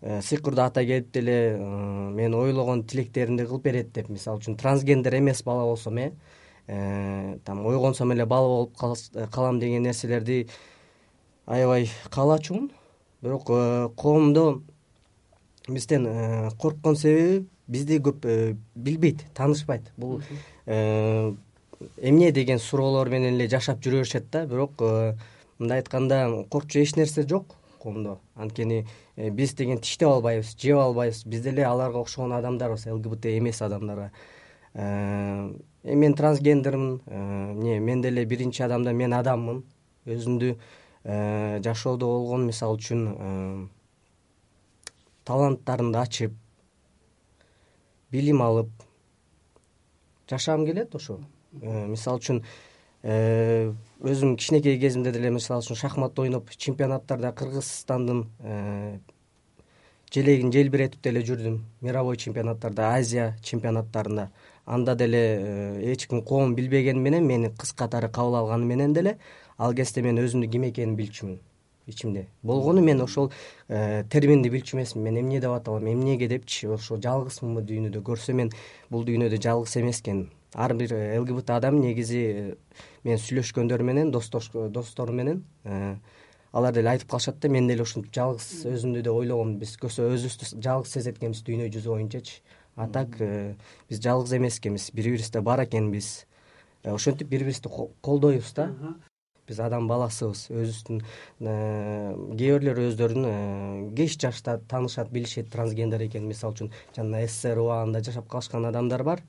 Э, 0.00 0.20
сыйкырдуу 0.22 0.62
ата 0.62 0.84
келип 0.86 1.10
деле 1.12 1.56
э, 1.58 2.10
мен 2.14 2.34
ойлогон 2.34 2.84
тилектеримди 2.86 3.42
кылып 3.42 3.64
берет 3.64 3.88
деп. 3.92 4.08
Мисалы 4.08 4.38
үчүн 4.38 4.54
трансгендер 4.54 5.16
эмес 5.18 5.42
бала 5.42 5.64
болсом 5.66 5.98
э, 5.98 6.12
э 6.68 7.38
там 7.44 7.66
ойгонсом 7.66 8.12
эле 8.12 8.24
бала 8.24 8.46
болуп 8.46 8.76
калам 9.32 9.58
деген 9.58 9.82
нерселерди 9.82 10.46
аябай 11.46 11.90
каалачумун 12.10 12.70
бирок 13.22 13.46
коомдо 13.96 14.62
бизден 15.68 16.06
корккон 16.58 16.96
себеби 16.96 17.46
бизди 17.68 17.98
көп 17.98 18.26
билбейт 18.74 19.26
таанышпайт. 19.34 19.92
Бул 19.96 20.22
эмне 20.66 22.32
деген 22.32 22.58
суроолор 22.58 23.08
менен 23.08 23.34
эле 23.34 23.48
жашап 23.48 23.80
жүрө 23.80 24.02
беришет 24.02 24.30
да. 24.30 24.46
Бирок 24.46 24.80
мындай 25.58 25.78
айтканда 25.78 26.44
коркчу 26.50 26.80
эч 26.80 26.96
нерсе 26.96 27.26
жок 27.26 27.58
коомдо. 27.78 28.18
Анткени 28.34 28.86
э, 29.16 29.30
биз 29.30 29.54
деген 29.54 29.78
тиштеп 29.78 30.08
албайбыз 30.08 30.56
жеп 30.58 30.78
албайбыз. 30.78 31.24
Биз 31.26 31.40
деле 31.40 31.64
аларга 31.66 31.98
окшогон 31.98 32.32
адамдарбыз 32.32 32.86
лгбт 32.86 33.26
эмес 33.26 33.62
адамдарга 33.62 34.10
э, 34.74 35.52
эми 35.84 35.94
мен 35.94 36.14
трансгендермин 36.14 37.00
эмне 37.06 37.76
э, 37.76 37.80
мен 37.80 38.02
деле 38.02 38.24
биринчи 38.24 38.62
адамда 38.62 38.92
мен 38.92 39.12
адаммын. 39.12 39.64
Өзүмдү 40.06 40.56
жашоодо 41.08 42.06
болгон 42.12 42.46
мисалы 42.46 42.76
үчүн 42.76 43.02
таланттарымды 45.24 45.98
ачып 45.98 46.34
билим 48.12 48.42
алып 48.44 48.70
жашагым 50.28 50.66
келет 50.68 50.94
ошо. 50.94 51.20
Мисалы 51.52 52.20
үчүн 52.20 52.42
өзүм 53.02 54.36
кичинекей 54.36 54.78
кезимде 54.80 55.12
деле 55.12 55.30
мисалы 55.30 55.64
үчүн 55.64 55.76
шахмат 55.80 56.18
ойноп 56.18 56.50
чемпионаттарда 56.50 57.32
кыргызстандын 57.32 58.26
э, 58.40 58.98
желегин 60.12 60.52
желбиретип 60.52 61.02
деле 61.02 61.22
жүрдүм. 61.22 61.60
Мировой 61.80 62.16
чемпионаттарда 62.16 62.94
азия 62.94 63.36
чемпионаттарында. 63.42 64.30
Анда 64.66 64.94
деле 64.94 65.20
э, 65.20 65.92
эч 65.92 66.08
ким 66.08 66.22
коом 66.22 66.54
билбегени 66.54 66.98
менен 66.98 67.26
мени 67.26 67.52
кыз 67.56 67.72
катары 67.72 68.08
кабыл 68.08 68.36
алганы 68.36 68.66
менен 68.66 68.92
деле 68.92 69.18
ал 69.58 69.74
кезде 69.74 70.02
мен 70.02 70.18
өзүмдүн 70.22 70.50
ким 70.50 70.64
экенимди 70.70 71.02
билчүмүн 71.02 71.38
ичимде. 71.88 72.26
Болгону 72.42 72.82
мен 72.84 73.00
ошол 73.00 73.30
э, 73.68 74.04
терминди 74.10 74.50
билчү 74.52 74.76
эмесмин. 74.76 75.04
Мен 75.04 75.20
эмне 75.22 75.40
деп 75.40 75.50
аталам 75.50 75.86
эмнеге 75.88 76.28
депчи? 76.28 76.68
Ошо 76.68 77.00
жалгызмынбы 77.00 77.64
дүйнөдө? 77.64 78.02
Көрсө 78.04 78.34
мен 78.36 78.52
бул 78.90 79.06
дүйнөдө 79.08 79.40
жалгыз 79.42 79.78
эмес 79.80 80.02
экенмин 80.02 80.28
ар 80.54 80.74
бир 80.74 80.92
лгбт 81.20 81.50
адам 81.50 81.80
негизи 81.80 82.54
менен 83.04 83.20
сүйлөшкөндөр 83.20 83.82
менен 83.84 84.12
досторум 84.12 85.16
менен 85.16 85.42
э, 85.64 85.96
алар 86.52 86.72
деле 86.72 86.90
айтып 86.90 87.10
калышат 87.10 87.40
да 87.40 87.48
мен 87.48 87.68
деле 87.68 87.82
ушинтип 87.82 88.14
жалгыз 88.14 88.64
өзүмдү 88.68 89.02
деп 89.02 89.12
ойлогом. 89.12 89.58
Биз 89.58 89.76
көбсө 89.80 90.08
өзүбүздү 90.14 90.62
жалгыз 90.64 90.94
сезет 90.96 91.20
экенбиз 91.20 91.44
дүйнө 91.44 91.68
жүзү 91.74 91.92
боюнчачы. 91.92 92.40
А 92.76 92.88
так 92.88 93.20
э, 93.20 93.56
биз 93.90 94.00
жалгыз 94.00 94.38
эмес 94.38 94.58
экенбиз 94.58 94.90
бири 94.92 95.10
бирибизде 95.10 95.40
бар 95.40 95.64
экенбиз. 95.64 96.26
Э, 96.82 96.94
ошентип 96.94 97.28
бири 97.28 97.44
бирибизди 97.44 97.68
колдойбуз 98.00 98.54
да 98.54 98.72
биз 99.48 99.60
адам 99.64 99.88
баласыбыз. 99.88 100.46
Өзүбүздүн 100.52 101.02
кээ 101.40 102.58
бирлер 102.58 102.80
өздөрүн 102.84 103.92
кеч 103.96 104.18
жашта 104.20 104.58
таанышат 104.68 105.10
билишет 105.10 105.50
трансгендер 105.52 106.04
экенин 106.06 106.28
мисалы 106.28 106.54
үчүн 106.54 106.72
жана 106.96 107.24
ссср 107.26 107.62
убагында 107.64 108.04
жашап 108.04 108.28
калышкан 108.28 108.68
адамдар 108.68 109.04
бар. 109.04 109.24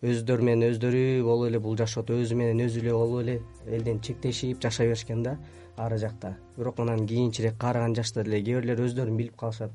Өздөрү 0.00 0.44
менен 0.44 0.72
өздөрү 0.72 1.22
болуп 1.22 1.50
эле 1.50 1.58
бул 1.60 1.76
жашоодо 1.76 2.16
өзү 2.22 2.36
менен 2.36 2.66
өзү 2.66 2.80
эле 2.80 2.92
болуп 2.96 3.22
эле 3.22 3.40
элден 3.68 4.00
чектешип 4.00 4.62
жашай 4.62 4.88
беришкен 4.88 5.22
да 5.22 5.38
ары 5.76 5.98
жакта. 5.98 6.36
Бирок 6.56 6.80
анан 6.80 7.06
кийинчерээк 7.06 7.58
каарыган 7.60 7.94
жашта 7.94 8.24
деле 8.24 8.42
кээ 8.42 8.60
бирлер 8.60 8.80
өздөрүн 8.86 9.16
билип 9.16 9.36
калышат. 9.36 9.70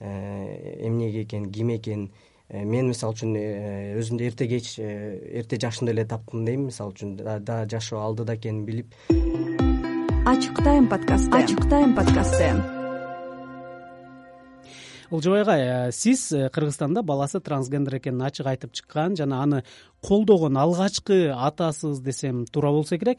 Э, 0.00 0.86
эмнеге 0.86 1.22
экенин 1.24 1.50
ким 1.52 1.70
экенин 1.76 2.06
э, 2.08 2.29
мен 2.52 2.90
мисалы 2.90 3.14
үчүн 3.14 3.36
э, 3.38 3.94
өзүмдү 4.00 4.26
эрте 4.26 4.48
кеч 4.50 4.74
эрте 4.80 5.60
жашымда 5.60 5.94
эле 5.94 6.04
таптым 6.04 6.44
дейм. 6.44 6.66
Мисалы 6.70 6.96
үчүн 6.96 7.16
да 7.20 7.62
жашоо 7.70 8.02
алдыда 8.02 8.34
экенин 8.34 8.64
билип. 8.66 8.92
Ачык 10.26 10.62
тайм 10.64 10.88
подкасты. 10.88 11.32
Ачык 11.36 11.68
тайм 11.70 11.94
подкасты 11.94 12.79
олжобай 15.10 15.42
агай 15.42 15.60
э, 15.88 15.92
сиз 15.92 16.32
э, 16.32 16.48
кыргызстанда 16.50 17.02
баласы 17.02 17.40
трансгендер 17.40 17.96
экенин 17.98 18.22
ачык 18.22 18.46
айтып 18.46 18.72
чыккан 18.72 19.16
жана 19.16 19.42
аны 19.42 19.62
колдогон 20.06 20.56
алгачкы 20.56 21.34
атасыз 21.34 22.00
десем 22.00 22.46
туура 22.46 22.70
болсо 22.70 22.98
керек. 22.98 23.18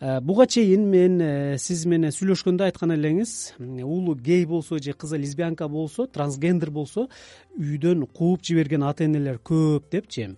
Э, 0.00 0.20
буга 0.20 0.46
чейин 0.46 0.86
мен 0.90 1.58
сиз 1.58 1.84
менен 1.86 2.14
сүйлөшкөндө 2.14 2.68
айткан 2.70 2.94
элеңиз 2.94 3.54
уулу 3.58 4.14
гей 4.14 4.46
болсо 4.46 4.78
же 4.78 4.92
кызы 4.92 5.18
лесбиянка 5.18 5.68
болсо 5.68 6.06
трансгендер 6.06 6.70
болсо 6.70 7.08
үйдөн 7.58 8.06
кууп 8.06 8.42
жиберген 8.42 8.82
ата 8.84 9.04
энелер 9.04 9.42
көп 9.42 9.90
депчи 9.90 10.36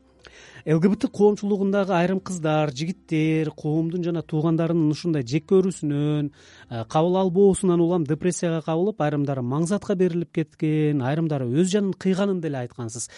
лгбт 0.64 1.06
коомчулугундагы 1.12 1.92
айрым 1.92 2.20
кыздар 2.20 2.72
жигиттер 2.72 3.50
коомдун 3.52 4.04
жана 4.04 4.22
туугандарынын 4.22 4.92
ушундай 4.94 5.22
жек 5.22 5.44
көрүүсүнөн 5.52 6.30
э, 6.30 6.84
кабыл 6.88 7.18
албоосунан 7.20 7.80
улам 7.84 8.06
депрессияга 8.08 8.62
кабылып 8.64 9.02
айрымдары 9.04 9.44
маңзатка 9.44 9.94
берилип 9.94 10.32
кеткен 10.32 11.02
айрымдары 11.04 11.50
өз 11.50 11.68
жанын 11.74 11.92
кыйганын 11.92 12.40
деле 12.40 12.62
айткансыз. 12.64 13.10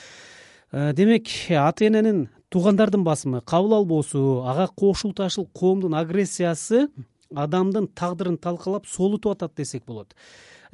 Э, 0.72 0.92
демек 0.92 1.30
ата 1.50 1.86
эненин 1.86 2.28
туугандардын 2.50 3.04
басымы 3.06 3.42
кабыл 3.46 3.78
албоосу 3.78 4.42
ага 4.46 4.66
кошулташыл 4.74 5.46
коомдун 5.46 5.94
агрессиясы 5.94 6.88
адамдын 7.34 7.88
тагдырын 7.94 8.38
талкалап 8.38 8.86
солутуп 8.86 9.36
атат 9.36 9.54
десек 9.56 9.84
болот. 9.86 10.14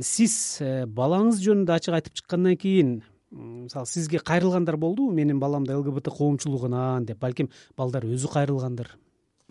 Сиз 0.00 0.58
э, 0.60 0.86
балаңыз 0.86 1.44
жөнүндө 1.44 1.76
ачык 1.76 1.94
айтып 1.98 2.14
чыккандан 2.20 2.56
кийин 2.56 3.02
мисалы 3.32 3.86
сизге 3.86 4.18
кайрылгандар 4.18 4.76
болдубу 4.76 5.12
менин 5.12 5.40
балам 5.40 5.64
да 5.66 5.78
лгбт 5.78 6.08
коомчулугунан 6.08 7.04
деп. 7.06 7.18
Балким 7.18 7.50
балдар 7.76 8.04
өзү 8.04 8.30
кайрылгандыр. 8.32 8.90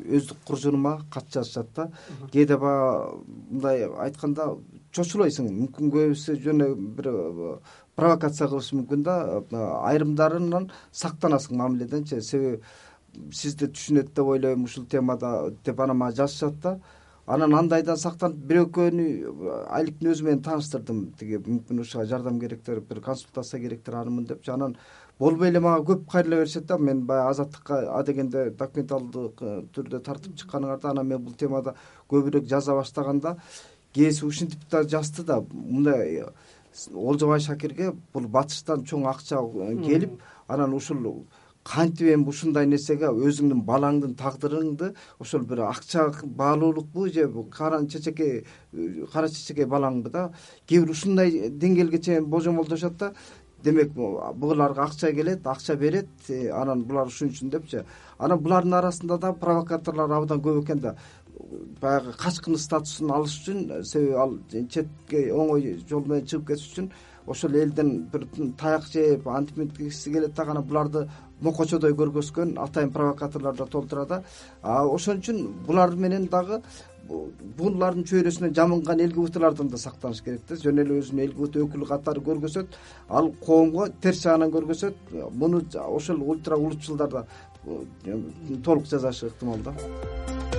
Өздүк 0.02 0.38
куржунума 0.46 1.02
кат 1.12 1.30
жазышат 1.34 1.74
да. 1.76 1.92
Кээде 2.32 2.58
баягы 2.58 3.24
мындай 3.50 3.86
айтканда 3.86 4.56
чочулойсуң 4.92 5.50
мүмкүн 5.50 5.92
көбүсү 5.94 6.38
жөн 6.42 6.64
эле 6.66 6.76
бир 6.76 7.10
провокация 7.96 8.48
кылышы 8.48 8.80
мүмкүн 8.80 9.04
да. 9.04 9.44
Айрымдарынан 9.84 10.72
сактанасың 10.92 11.58
мамиледенчи 11.58 12.22
себеби 12.22 12.62
сизди 13.36 13.68
түшүнөт 13.68 14.14
деп 14.16 14.26
ойлойм 14.34 14.64
ушул 14.64 14.86
темада 14.86 15.52
деп 15.66 15.80
анан 15.80 15.98
мага 15.98 16.24
жазышат 16.24 16.60
да 16.64 16.80
анан 17.28 17.54
андайдан 17.56 17.98
сактанып 17.98 18.40
бир 18.50 18.64
экөөнү 18.66 19.06
аликтин 19.70 20.12
өзү 20.12 20.26
менен 20.26 20.42
тааныштырдым. 20.46 21.02
Тиги 21.20 21.38
мүмкүн 21.38 21.82
ушуга 21.84 22.06
жардам 22.10 22.40
керектир 22.40 22.82
бир 22.82 23.02
консультация 23.02 23.60
керектир 23.62 23.96
анымын 23.96 24.26
депчи. 24.26 24.52
Анан 24.52 24.76
болбой 25.20 25.50
эле 25.50 25.60
мага 25.60 25.86
көп 25.94 26.08
кайрыла 26.12 26.42
беришет 26.42 26.66
да 26.66 26.78
мен 26.78 27.06
баягы 27.06 27.30
азаттыкка 27.30 27.82
адегенде 28.00 28.50
документалдык 28.50 29.42
э, 29.42 29.52
түрдө 29.76 30.02
тартып 30.02 30.36
чыкканыңарда 30.42 30.92
анан 30.92 31.08
мен 31.08 31.22
бул 31.22 31.34
темада 31.34 31.76
көбүрөөк 32.10 32.48
жаза 32.50 32.76
баштаганда 32.76 33.38
кээси 33.94 34.26
ушинтип 34.26 34.66
да 34.72 34.84
жазды 34.84 35.24
да. 35.24 35.44
Мындай 35.52 36.26
олжобай 36.94 37.40
шакирге 37.40 37.94
бул 38.14 38.28
батыштан 38.28 38.84
чоң 38.84 39.06
акча 39.14 39.44
э, 39.44 39.76
келип 39.86 40.20
анан 40.48 40.74
ушул 40.74 41.26
кантип 41.64 42.08
эми 42.10 42.28
ушундай 42.28 42.66
нерсеге 42.66 43.12
өзүңдүн 43.12 43.62
балаңдын 43.66 44.16
тагдырыңды 44.18 44.94
ошол 45.20 45.46
бир 45.50 45.66
акча 45.68 46.08
баалуулукпу 46.24 47.08
же 47.10 47.30
кара 47.52 47.86
чечекей 47.86 48.46
кара 49.14 49.30
чечекей 49.30 49.66
балаңбы 49.66 50.10
да 50.10 50.32
кээ 50.68 50.82
бир 50.82 50.96
ушундай 50.96 51.50
деңгээлге 51.50 52.02
чейин 52.02 52.26
божомолдошот 52.26 52.98
да 52.98 53.14
демек 53.64 53.92
буларга 53.94 54.84
акча 54.84 55.12
келет 55.14 55.48
акча 55.48 55.76
берет 55.76 56.10
э, 56.30 56.50
анан 56.50 56.84
булар 56.84 57.08
ушун 57.08 57.30
үчүн 57.30 57.50
депчи. 57.50 57.84
Анан 58.18 58.40
булардын 58.40 58.74
арасында 58.74 59.18
да 59.18 59.34
провокаторлор 59.34 60.12
абдан 60.12 60.42
көп 60.42 60.64
экен 60.64 60.80
да. 60.82 60.96
Баягы 61.82 62.14
качкын 62.18 62.58
статусун 62.58 63.12
алыш 63.12 63.38
үчүн 63.42 63.84
себеби 63.86 64.18
ал 64.18 64.38
четке 64.50 65.30
оңой 65.34 65.78
жол 65.90 66.06
менен 66.08 66.26
чыгып 66.26 66.48
кетиш 66.48 66.72
үчүн 66.72 66.92
ошол 67.32 67.56
элден 67.56 67.92
бир 68.12 68.28
таяк 68.60 68.86
жеп 68.92 69.28
антип 69.28 69.58
мынткиси 69.58 70.14
келет 70.14 70.36
дагы 70.36 70.52
анан 70.52 70.68
буларды 70.68 71.08
мокочодой 71.42 71.94
көргөзгөн 71.98 72.58
атайын 72.62 72.92
провокаторлор 72.94 73.56
да 73.58 73.66
толтура 73.66 74.06
да. 74.06 74.24
Ошон 74.64 75.22
үчүн 75.22 75.42
булар 75.68 75.96
менен 75.96 76.28
дагы 76.32 76.62
булардын 77.58 78.06
чөйрөсүнөн 78.08 78.54
жамынган 78.56 79.02
элгибытылардан 79.06 79.72
да 79.72 79.78
сактаныш 79.78 80.22
керек 80.22 80.46
да. 80.50 80.56
Жөн 80.56 80.84
эле 80.84 81.00
өзүн 81.02 81.24
элгибыт 81.26 81.58
өкүлү 81.64 81.90
катары 81.90 82.22
көргөзөт 82.28 82.78
ал 83.10 83.32
коомго 83.46 83.90
терс 84.02 84.24
жагынан 84.24 84.54
көргөзөт. 84.54 84.96
Муну 85.34 85.64
ошол 85.88 86.22
ультра 86.22 86.58
улутчулдар 86.58 87.10
да 87.10 87.26
толук 88.64 88.86
жасашы 88.86 89.28
ыктымал 89.28 89.60
да 89.66 90.51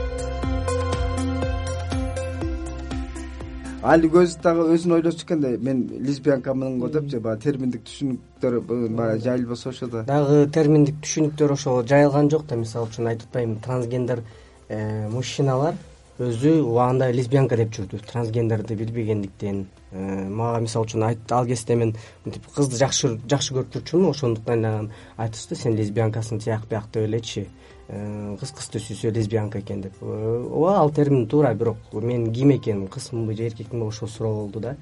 алик 3.83 4.15
өзү 4.15 4.39
дагы 4.43 4.67
өзүн 4.75 4.95
ойлочу 4.99 5.25
экен 5.27 5.41
да 5.43 5.49
мен 5.59 5.83
лесбиянкамын 6.07 6.79
го 6.79 6.89
депчи 6.89 7.19
баягы 7.19 7.43
терминдик 7.43 7.83
түшүнүктөр 7.89 8.61
баягы 8.95 9.23
жайылбаса 9.25 9.71
ошо 9.71 9.89
да. 9.91 10.03
Дагы 10.07 10.47
терминдик 10.55 11.01
түшүнүктөр 11.03 11.55
ошо 11.57 11.83
жайылган 11.83 12.31
жок 12.31 12.47
да 12.47 12.57
мисалы 12.57 12.87
үчүн 12.87 13.11
айтып 13.11 13.27
атпаймынбы 13.29 13.65
трансгендер 13.67 14.23
э, 14.69 15.09
мужчиналар 15.11 15.75
өзү 16.21 16.59
убагында 16.61 17.09
лесбиянка 17.15 17.57
деп 17.57 17.71
жүрдү. 17.73 18.03
Трансгендерди 18.05 18.77
билбегендиктен 18.77 19.63
э, 19.93 20.29
мага 20.29 20.61
мисалы 20.61 20.85
үчүн 20.85 21.05
ал 21.07 21.47
кезде 21.49 21.77
мен 21.77 21.95
мынтип 22.25 22.47
кызды 22.53 22.77
жакшы 22.77 23.15
жакшы 23.29 23.55
көрүп 23.57 23.73
жүрчүмүн 23.79 24.11
ошондуктан 24.11 24.65
анан 24.65 24.91
айтышты 25.17 25.57
сен 25.57 25.77
лесбиянкасың 25.79 26.43
тияк 26.45 26.67
бияк 26.69 26.91
деп 26.93 27.09
элечи. 27.09 27.47
Э, 27.89 28.37
кыз 28.41 28.53
кызды 28.53 28.83
сүйсө 28.85 29.15
лесбиянка 29.15 29.61
экен 29.61 29.81
деп. 29.81 29.97
Э, 30.03 30.45
ооба 30.51 30.77
ал 30.81 30.93
термин 30.93 31.27
туура 31.27 31.55
бирок 31.55 31.79
мен 31.93 32.31
ким 32.33 32.53
экеним 32.53 32.89
кызмынбы 32.89 33.35
же 33.35 33.47
эркекминби 33.47 33.87
ошол 33.87 34.09
суроо 34.09 34.35
болду 34.35 34.61
да. 34.61 34.77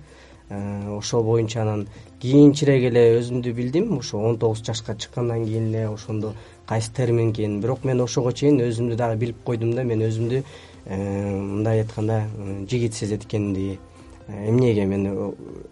Ошол 0.51 1.23
боюнча 1.23 1.63
анан 1.63 1.87
кийинчерээк 2.19 2.89
эле 2.91 3.21
өзүмдү 3.21 3.53
билдим 3.55 3.99
ошо 4.01 4.19
он 4.19 4.37
тогуз 4.37 4.65
жашка 4.67 4.97
чыккандан 4.97 5.45
кийин 5.45 5.69
эле 5.69 5.89
ошондо 5.89 6.35
кайсы 6.67 6.91
термин 6.93 7.31
экенин 7.31 7.61
бирок 7.61 7.85
мен 7.85 8.01
ошого 8.01 8.33
чейин 8.33 8.59
өзүмдү 8.59 8.97
дагы 8.97 9.17
билип 9.17 9.45
койдум 9.45 9.77
да 9.77 9.85
мен 9.85 10.03
өзүмдү 10.03 10.43
Э, 10.43 10.70
мындай 10.87 11.81
айтканда 11.81 12.25
э, 12.37 12.67
жигит 12.69 12.95
сезет 12.95 13.25
экендиги 13.25 13.79
э, 14.27 14.49
эмнеге 14.49 14.87
мен 14.87 15.07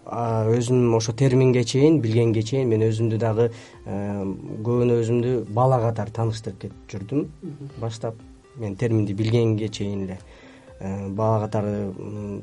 өзүм 0.04 0.96
ошо 0.96 1.12
терминге 1.12 1.64
чейин 1.64 2.00
билгенге 2.00 2.42
чейин 2.42 2.68
мен 2.68 2.84
өзүмдү 2.88 3.18
дагы 3.18 3.50
көбүнө 3.86 4.98
өзүмдү 5.02 5.34
бала 5.54 5.80
катары 5.80 6.10
тааныштырып 6.10 6.60
кетип 6.60 6.92
жүрдүм. 6.92 7.26
Баштап 7.80 8.16
мен 8.56 8.76
терминди 8.76 9.14
билгенге 9.14 9.68
чейин 9.68 10.04
эле 10.04 10.18
бала 10.80 11.40
катары 11.46 11.92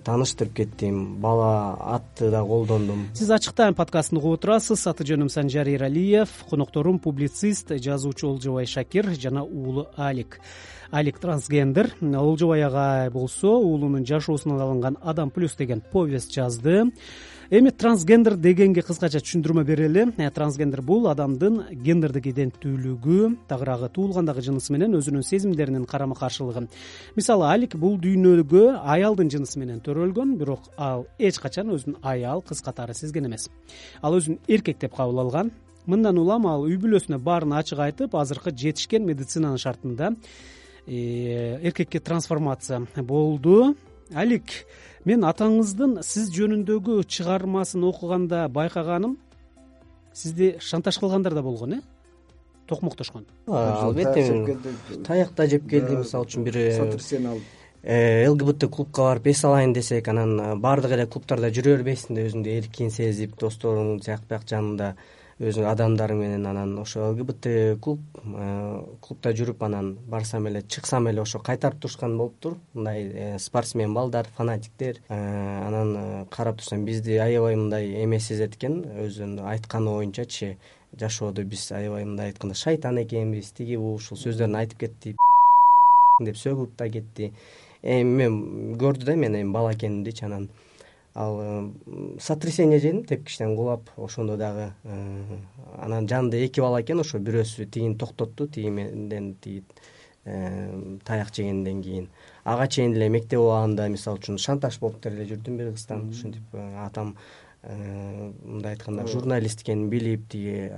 тааныштырып 0.04 0.54
кеттим. 0.54 1.18
Бала 1.22 1.76
атты 1.96 2.30
да 2.32 2.44
колдондум. 2.44 3.08
Сиз 3.16 3.30
ачык 3.32 3.56
тайм 3.56 3.76
подкастын 3.76 4.20
угуп 4.20 4.40
отурасыз. 4.40 4.86
Аты 4.88 5.08
жөнүм 5.08 5.30
санжар 5.30 5.70
эралиев 5.70 6.30
конокторум 6.50 7.00
публицист 7.00 7.72
жазуучу 7.72 8.28
олжобай 8.30 8.66
шакир 8.66 9.14
жана 9.16 9.44
уулу 9.44 9.88
алик. 9.98 10.40
Алик 10.92 11.20
трансгендер. 11.20 11.94
Олжобай 12.02 12.64
агай 12.64 13.10
болсо 13.10 13.56
уулунун 13.56 14.06
жашоосунан 14.06 14.62
алынган 14.62 14.98
адам 15.02 15.32
плюс 15.32 15.56
деген 15.56 15.82
повесть 15.82 16.36
жазды 16.36 16.92
эми 17.50 17.70
трансгендер 17.70 18.36
дегенге 18.38 18.82
кыскача 18.82 19.20
түшүндүрмө 19.20 19.64
берели 19.66 20.06
э, 20.18 20.30
трансгендер 20.32 20.82
бул 20.82 21.08
адамдын 21.12 21.62
гендердик 21.84 22.30
иденттүүлүгү 22.32 23.30
тагыраагы 23.50 23.90
туулгандагы 23.96 24.42
жынысы 24.46 24.74
менен 24.74 24.98
өзүнүн 24.98 25.24
сезимдеринин 25.24 25.86
карама 25.86 26.16
каршылыгы. 26.16 26.68
Мисалы 27.16 27.48
алик 27.50 27.76
бул 27.76 28.00
дүйнөгө 28.02 28.66
аялдын 28.82 29.30
жынысы 29.30 29.60
менен 29.60 29.84
төрөлгөн 29.86 30.36
бирок 30.40 30.72
ал 30.78 31.08
эч 31.20 31.40
качан 31.40 31.70
өзүн 31.76 32.00
аял 32.02 32.42
кыз 32.42 32.62
катары 32.62 32.94
сезген 32.94 33.28
эмес. 33.28 33.50
Ал 34.02 34.18
өзүн 34.18 34.40
эркек 34.48 34.80
деп 34.80 34.96
кабыл 34.96 35.20
алган. 35.26 35.52
Мындан 35.86 36.18
улам 36.18 36.48
ал 36.50 36.66
үй 36.66 36.80
бүлөсүнө 36.82 37.20
баарын 37.22 37.54
ачык 37.60 37.80
айтып 37.80 38.16
азыркы 38.18 38.52
жетишкен 38.52 39.06
медицинанын 39.06 39.62
шартында 39.62 40.16
Э, 40.88 41.60
эркекке 41.64 42.00
трансформация 42.00 42.86
болду. 42.96 43.76
Алик 44.14 44.44
мен 45.06 45.26
атаңыздын 45.30 46.00
сиз 46.06 46.32
жөнүндөгү 46.36 47.04
чыгармасын 47.06 47.84
окуганда 47.86 48.48
байкаганым 48.50 49.18
сизди 50.14 50.56
шантаж 50.60 50.98
кылгандар 51.00 51.34
да 51.34 51.44
болгон 51.44 51.74
э? 51.74 51.82
Токмоктошкон. 52.68 53.26
Албетте 53.48 54.58
таяк 55.06 55.36
да 55.36 55.46
жеп 55.48 55.70
келди 55.70 56.00
мисалы 56.02 56.26
үчүн 56.26 56.48
бир 56.48 56.58
э, 56.58 56.72
сотрясение 56.78 57.30
алып 57.36 57.44
э, 57.84 58.28
лгбт 58.28 58.66
клубка 58.74 59.04
барып 59.12 59.28
эс 59.28 59.44
алайын 59.46 59.74
десек 59.74 60.08
анан 60.08 60.60
баардык 60.62 60.96
эле 60.98 61.06
клубтарда 61.06 61.52
жүрө 61.54 61.76
бербейсиң 61.78 62.18
да 62.18 62.26
өзүңдү 62.26 62.56
эркин 62.58 62.90
сезип 62.90 63.38
досторуң 63.38 64.00
тияк 64.02 64.26
бияк 64.30 64.48
жанында 64.50 64.96
өзү 65.36 65.66
адамдарың 65.68 66.22
менен 66.22 66.46
анан 66.48 66.78
ошо 66.80 67.10
лгбт 67.12 67.48
клуб 67.84 68.00
э, 68.24 68.84
клубда 69.04 69.34
жүрүп 69.36 69.66
анан 69.68 69.90
барсам 70.08 70.48
эле 70.48 70.62
чыксам 70.62 71.10
эле 71.12 71.20
ошо 71.26 71.42
кайтарып 71.44 71.82
турушкан 71.84 72.16
болуптур 72.18 72.56
мындай 72.74 73.04
э, 73.04 73.40
спортсмен 73.40 73.94
балдар 73.94 74.30
фанатиктер. 74.38 75.02
Э, 75.10 75.68
анан 75.68 76.26
карап 76.32 76.62
турсам 76.62 76.86
бизди 76.86 77.18
аябай 77.18 77.56
мындай 77.56 77.92
эме 78.04 78.20
сезет 78.20 78.56
экен 78.56 78.86
өзүнүн 78.86 79.44
айтканы 79.44 79.92
боюнчачы 79.92 80.56
жашоодо 80.98 81.44
биз 81.44 81.70
аябай 81.72 82.06
мындай 82.06 82.32
айтканда 82.32 82.56
шайтан 82.56 83.04
экенбиз 83.04 83.52
тиги 83.52 83.76
бул 83.76 84.00
ушул 84.00 84.18
сөздөрүн 84.18 84.56
айтып 84.62 84.86
кетти 84.86 85.18
деп 86.24 86.40
сөгүп 86.40 86.78
да 86.80 86.88
кетти. 86.88 87.34
Эми 87.84 88.24
мен 88.24 88.78
көрдү 88.80 89.04
да 89.04 89.18
мен 89.20 89.36
эми 89.36 89.52
бала 89.52 89.74
экенимдичи 89.76 90.24
анан 90.24 90.48
ал 91.16 91.40
э, 91.42 91.72
сотрясение 92.20 92.80
жедим 92.80 93.06
тепкичтен 93.06 93.56
кулап 93.56 93.90
ошондо 93.96 94.36
дагы 94.36 94.74
э, 94.84 95.38
анан 95.78 96.08
жанымда 96.10 96.38
эки 96.46 96.60
бала 96.60 96.82
экен 96.82 97.00
ошо 97.00 97.20
бирөөсү 97.20 97.66
тигини 97.72 97.96
токтотту 97.96 98.48
тиги 98.48 98.68
менден 98.68 99.36
тиги 99.36 99.64
э, 100.26 100.98
таяк 101.06 101.34
жегенден 101.34 101.82
кийин. 101.82 102.10
Ага 102.44 102.68
чейин 102.68 102.98
эле 102.98 103.08
мектеп 103.08 103.40
убагында 103.40 103.88
мисалы 103.88 104.20
үчүн 104.20 104.38
шантаж 104.38 104.80
болуп 104.84 105.00
деле 105.04 105.24
жүрдүм 105.24 105.56
бир 105.56 105.72
кыздан 105.72 106.10
ушинтип 106.10 106.56
атам 106.84 107.16
мындай 107.64 108.76
айтканда 108.76 109.08
журналист 109.08 109.64
экенин 109.64 109.90
билип 109.90 110.28
тиги 110.30 110.70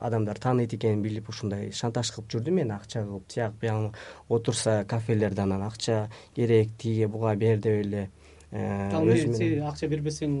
адамдар 0.00 0.38
тааныйт 0.38 0.72
экенин 0.74 1.02
билип 1.02 1.28
ушундай 1.28 1.70
шантаж 1.70 2.10
кылып 2.10 2.32
жүрдү 2.32 2.56
мени 2.56 2.72
акча 2.74 3.04
кылып 3.04 3.28
тияк 3.28 3.60
биягы 3.60 3.92
отурса 4.28 4.84
кафелерде 4.88 5.42
анан 5.42 5.62
акча 5.62 6.08
керек 6.34 6.72
тиге 6.78 7.06
буга 7.06 7.36
бер 7.36 7.60
деп 7.60 7.84
эле 7.84 8.08
Э, 8.52 8.90
сен 9.34 9.62
акча 9.66 9.88
бербесең 9.90 10.34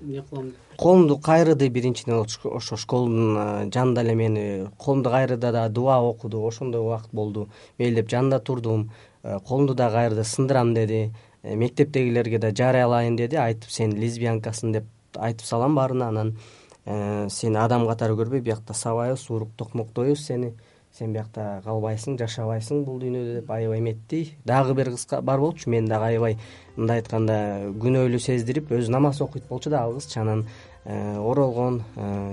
эмне 0.00 0.22
кылам 0.24 0.52
колумду 0.80 1.18
кайрыды 1.20 1.68
биринчиден 1.68 2.14
ошо 2.16 2.76
школдун 2.80 3.36
э, 3.36 3.70
жанында 3.74 4.00
эле 4.00 4.14
мени 4.14 4.44
колумду 4.78 5.10
кайрыды 5.10 5.52
да 5.52 5.68
дуа 5.68 5.98
окуду 6.00 6.46
ошондой 6.46 6.80
убакыт 6.80 7.12
болду. 7.12 7.48
Мейли 7.78 8.00
деп 8.00 8.08
жанында 8.08 8.40
турдум 8.40 8.90
э, 9.22 9.38
колумду 9.46 9.74
да 9.74 9.90
кайрды 9.90 10.24
сындырам 10.24 10.72
деди. 10.74 11.12
Мектептегилерге 11.42 12.38
да 12.38 12.54
жарыялайын 12.56 13.16
деди. 13.16 13.36
Айтып 13.36 13.70
сен 13.70 13.92
лесбиянкасың 14.00 14.72
деп 14.72 14.84
айтып 15.18 15.44
салам 15.46 15.76
баарына 15.76 16.08
анан. 16.08 16.36
Сени 16.84 17.58
адам 17.60 17.86
катары 17.86 18.16
көрбөй 18.16 18.40
биякта 18.40 18.74
сабайбыз 18.74 19.28
уруп 19.30 19.52
токмоктойбуз 19.58 20.24
сени 20.24 20.54
сен 20.92 21.12
биякта 21.14 21.62
калбайсың 21.64 22.18
жашабайсың 22.20 22.84
бул 22.84 22.98
дүйнөдө 23.00 23.38
деп 23.40 23.50
аябай 23.50 23.80
эметти 23.80 24.22
дагы 24.44 24.74
бир 24.76 24.92
кыз 24.92 25.06
бар 25.22 25.40
болчу 25.40 25.70
мени 25.70 25.88
дагы 25.88 26.10
аябай 26.12 26.36
мындай 26.76 27.00
айтканда 27.00 27.38
күнөөлүү 27.82 28.20
сездирип 28.20 28.72
өзү 28.76 28.92
намаз 28.92 29.22
окуйт 29.24 29.48
болчу 29.48 29.70
да 29.70 29.84
ал 29.86 29.96
кызчы 29.96 30.20
анан 30.20 30.46
оролгон 30.84 31.82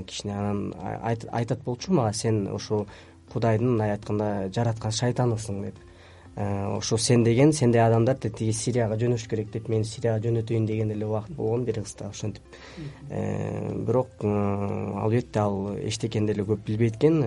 кичине 0.08 0.34
анан 0.36 0.74
айтат 1.32 1.64
болчу 1.64 1.94
мага 1.94 2.14
сен 2.14 2.48
ушу 2.54 2.86
кудайдын 3.34 3.76
мындай 3.76 3.94
айтканда 3.96 4.50
жараткан 4.56 4.92
шайтанысың 4.92 5.62
деп. 5.68 5.78
Э, 5.78 5.89
ошо 6.40 6.98
сен 6.98 7.24
деген 7.24 7.52
сендей 7.54 7.82
адамдар 7.82 8.16
тиги 8.16 8.54
сирияга 8.54 8.96
жөнөш 8.96 9.28
керек 9.28 9.50
деп 9.52 9.68
мени 9.68 9.84
сирияга 9.84 10.22
жөнөтөйүн 10.24 10.66
деген 10.66 10.92
эле 10.92 11.06
убакыт 11.06 11.36
болгон 11.36 11.66
бир 11.66 11.82
кызда 11.84 12.08
ошентип. 12.10 12.44
Э, 13.10 13.74
бирок 13.76 14.08
э, 14.22 14.28
албетте 15.04 15.40
ал 15.40 15.76
эчтекени 15.76 16.28
деле 16.28 16.44
көп 16.44 16.64
билбейт 16.66 16.96
экен. 16.96 17.24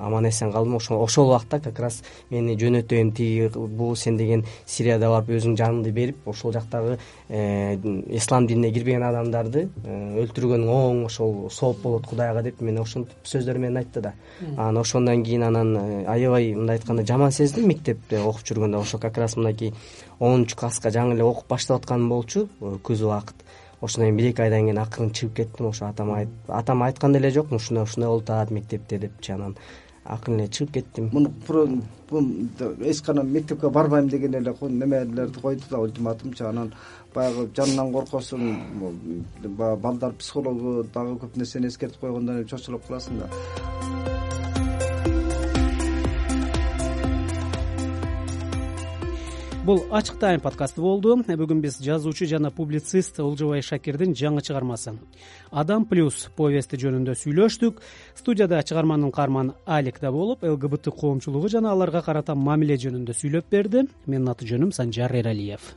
Аман 0.00 0.26
эсен 0.26 0.50
калдым. 0.52 0.76
Ошол 0.76 1.28
убакта 1.28 1.60
как 1.60 1.78
раз 1.78 2.02
мени 2.30 2.56
жөнөтөйүн 2.56 3.12
тиги 3.14 3.48
бул 3.54 3.94
сен 3.94 4.16
деген 4.16 4.44
сирияда 4.66 5.10
барып 5.10 5.30
өзүңдүн 5.36 5.60
жаныңды 5.62 5.92
берип 5.92 6.26
ошол 6.26 6.52
жактагы 6.52 6.98
ислам 7.28 8.46
динине 8.46 8.72
кирбеген 8.72 9.02
адамдарды 9.06 9.68
өлтүргөнүң 9.86 10.72
оң 10.74 11.04
ошол 11.06 11.50
сооп 11.50 11.82
болот 11.82 12.06
кудайга 12.06 12.42
деп 12.42 12.60
мени 12.60 12.82
ошентип 12.82 13.30
сөздөр 13.30 13.58
менен 13.58 13.78
айтты 13.82 14.00
да. 14.00 14.14
Анан 14.56 14.78
ошондон 14.78 15.22
кийин 15.22 15.42
анан 15.42 15.76
аябай 16.06 16.54
мындай 16.54 16.78
айтканда 16.78 17.06
жаман 17.06 17.32
сездим 17.32 17.68
мектепте 17.68 18.20
окуп 18.20 18.55
жүргөндө 18.56 18.80
ошо 18.80 18.98
как 18.98 19.18
раз 19.18 19.36
мынакей 19.36 19.74
онунчу 20.18 20.56
класска 20.56 20.90
жаңы 20.90 21.14
эле 21.14 21.24
окуп 21.24 21.48
баштап 21.48 21.82
атканым 21.82 22.08
болчу 22.08 22.48
э, 22.60 22.76
күз 22.82 23.04
убакыт 23.04 23.44
ошондон 23.80 24.08
кийин 24.08 24.16
бир 24.16 24.30
эки 24.30 24.40
айдан 24.40 24.64
кийин 24.66 24.78
акырын 24.78 25.12
чыгып 25.12 25.36
кеттим 25.36 25.66
ошо 25.68 25.86
атама 25.86 26.26
атама 26.48 26.86
айткан 26.86 27.12
деле 27.12 27.30
жокмун 27.30 27.60
ушундай 27.60 27.84
ушундай 27.84 28.08
болуп 28.08 28.30
атат 28.30 28.50
мектепте 28.50 28.98
депчи 28.98 29.32
анан 29.32 29.56
акырын 30.04 30.40
эле 30.40 30.48
чыгып 30.48 30.72
кеттим. 30.72 31.10
Муну 31.12 31.32
эч 32.80 33.02
кандай 33.02 33.24
мектепке 33.24 33.68
барбайм 33.68 34.08
деген 34.08 34.34
эле 34.34 34.54
немелерди 34.60 35.40
койду 35.40 35.62
да 35.70 35.78
ультиматумчу 35.78 36.46
анан 36.46 36.72
баягы 37.14 37.48
жанынан 37.56 37.92
коркосуң 37.92 38.44
баягы 39.42 39.80
балдар 39.80 40.12
психологу 40.12 40.84
дагы 40.94 41.18
көп 41.24 41.36
нерсени 41.36 41.68
эскертип 41.68 42.00
койгондон 42.00 42.44
кийин 42.44 42.48
чочулуп 42.48 42.86
каласың 42.86 43.20
да 43.20 43.75
бул 49.66 49.80
ачык 49.90 50.20
тайм 50.22 50.40
подкасты 50.40 50.80
болду. 50.80 51.16
Бүгүн 51.26 51.60
биз 51.60 51.80
жазуучу 51.82 52.28
жана 52.30 52.52
публицист 52.54 53.18
олжобай 53.20 53.64
шакирдин 53.66 54.12
жаңы 54.14 54.44
чыгармасы. 54.46 54.94
Адам 55.50 55.86
плюс 55.90 56.28
повести 56.36 56.78
жөнүндө 56.78 57.16
сүйлөштүк. 57.18 57.80
Студияда 58.14 58.62
чыгарманын 58.62 59.10
каарманы 59.10 59.56
алик 59.66 59.98
да 60.00 60.12
болуп 60.12 60.44
лгбт 60.46 60.92
коомчулугу 60.94 61.48
жана 61.48 61.72
аларга 61.72 62.02
карата 62.02 62.34
мамиле 62.34 62.78
жөнүндө 62.78 63.18
сүйлөп 63.18 63.50
берди. 63.50 63.88
Менин 64.06 64.30
аты 64.30 64.46
жөнүм 64.46 64.70
санжар 64.70 65.14
эралиев 65.18 65.74